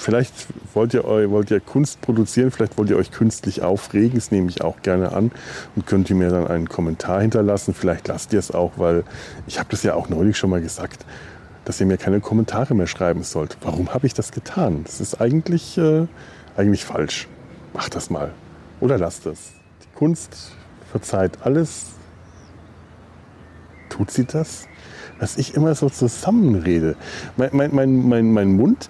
vielleicht 0.00 0.32
wollt 0.72 0.94
ihr, 0.94 1.04
wollt 1.04 1.50
ihr 1.50 1.60
Kunst 1.60 2.00
produzieren, 2.00 2.50
vielleicht 2.50 2.78
wollt 2.78 2.88
ihr 2.88 2.96
euch 2.96 3.10
künstlich 3.10 3.62
aufregen, 3.62 4.14
das 4.14 4.30
nehme 4.30 4.48
ich 4.48 4.62
auch 4.62 4.80
gerne 4.82 5.12
an 5.12 5.30
und 5.76 5.86
könnt 5.86 6.08
ihr 6.08 6.16
mir 6.16 6.30
dann 6.30 6.46
einen 6.46 6.68
Kommentar 6.68 7.20
hinterlassen. 7.20 7.74
Vielleicht 7.74 8.08
lasst 8.08 8.32
ihr 8.32 8.38
es 8.38 8.50
auch, 8.52 8.72
weil 8.76 9.04
ich 9.46 9.58
habe 9.58 9.68
das 9.70 9.82
ja 9.82 9.94
auch 9.94 10.08
neulich 10.08 10.38
schon 10.38 10.50
mal 10.50 10.62
gesagt, 10.62 11.04
dass 11.68 11.80
ihr 11.80 11.86
mir 11.86 11.98
keine 11.98 12.20
Kommentare 12.20 12.74
mehr 12.74 12.86
schreiben 12.86 13.22
sollt. 13.22 13.58
Warum 13.60 13.92
habe 13.92 14.06
ich 14.06 14.14
das 14.14 14.32
getan? 14.32 14.84
Das 14.84 15.02
ist 15.02 15.20
eigentlich, 15.20 15.76
äh, 15.76 16.06
eigentlich 16.56 16.86
falsch. 16.86 17.28
Macht 17.74 17.94
das 17.94 18.08
mal. 18.08 18.32
Oder 18.80 18.96
lasst 18.96 19.26
es. 19.26 19.52
Die 19.82 19.94
Kunst 19.94 20.52
verzeiht 20.90 21.42
alles. 21.42 21.88
Tut 23.90 24.10
sie 24.10 24.24
das? 24.24 24.66
Dass 25.20 25.36
ich 25.36 25.52
immer 25.52 25.74
so 25.74 25.90
zusammenrede. 25.90 26.96
Mein, 27.36 27.50
mein, 27.52 27.74
mein, 27.74 28.08
mein, 28.08 28.32
mein 28.32 28.52
Mund 28.56 28.88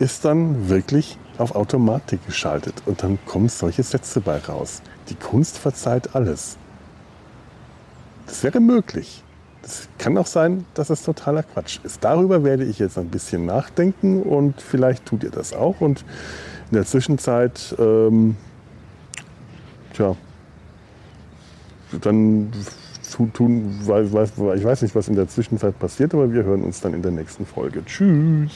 ist 0.00 0.24
dann 0.24 0.68
wirklich 0.68 1.18
auf 1.38 1.54
Automatik 1.54 2.26
geschaltet 2.26 2.82
und 2.86 3.04
dann 3.04 3.20
kommen 3.24 3.48
solche 3.48 3.84
Sätze 3.84 4.20
bei 4.20 4.38
raus. 4.38 4.82
Die 5.10 5.14
Kunst 5.14 5.58
verzeiht 5.58 6.16
alles. 6.16 6.58
Das 8.26 8.42
wäre 8.42 8.58
möglich. 8.58 9.22
Das 9.66 9.88
kann 9.98 10.16
auch 10.16 10.28
sein, 10.28 10.64
dass 10.74 10.90
es 10.90 11.02
totaler 11.02 11.42
Quatsch 11.42 11.80
ist. 11.82 12.04
Darüber 12.04 12.44
werde 12.44 12.62
ich 12.62 12.78
jetzt 12.78 12.96
ein 12.98 13.08
bisschen 13.08 13.46
nachdenken 13.46 14.22
und 14.22 14.62
vielleicht 14.62 15.04
tut 15.06 15.24
ihr 15.24 15.30
das 15.30 15.52
auch. 15.52 15.80
Und 15.80 16.04
in 16.70 16.76
der 16.76 16.84
Zwischenzeit, 16.86 17.74
ähm, 17.76 18.36
tja, 19.92 20.14
dann 22.00 22.52
tun, 23.32 23.80
weil, 23.86 24.12
weil, 24.12 24.56
ich 24.56 24.62
weiß 24.62 24.82
nicht, 24.82 24.94
was 24.94 25.08
in 25.08 25.16
der 25.16 25.26
Zwischenzeit 25.26 25.76
passiert, 25.80 26.14
aber 26.14 26.32
wir 26.32 26.44
hören 26.44 26.62
uns 26.62 26.80
dann 26.80 26.94
in 26.94 27.02
der 27.02 27.10
nächsten 27.10 27.44
Folge. 27.44 27.84
Tschüss. 27.84 28.52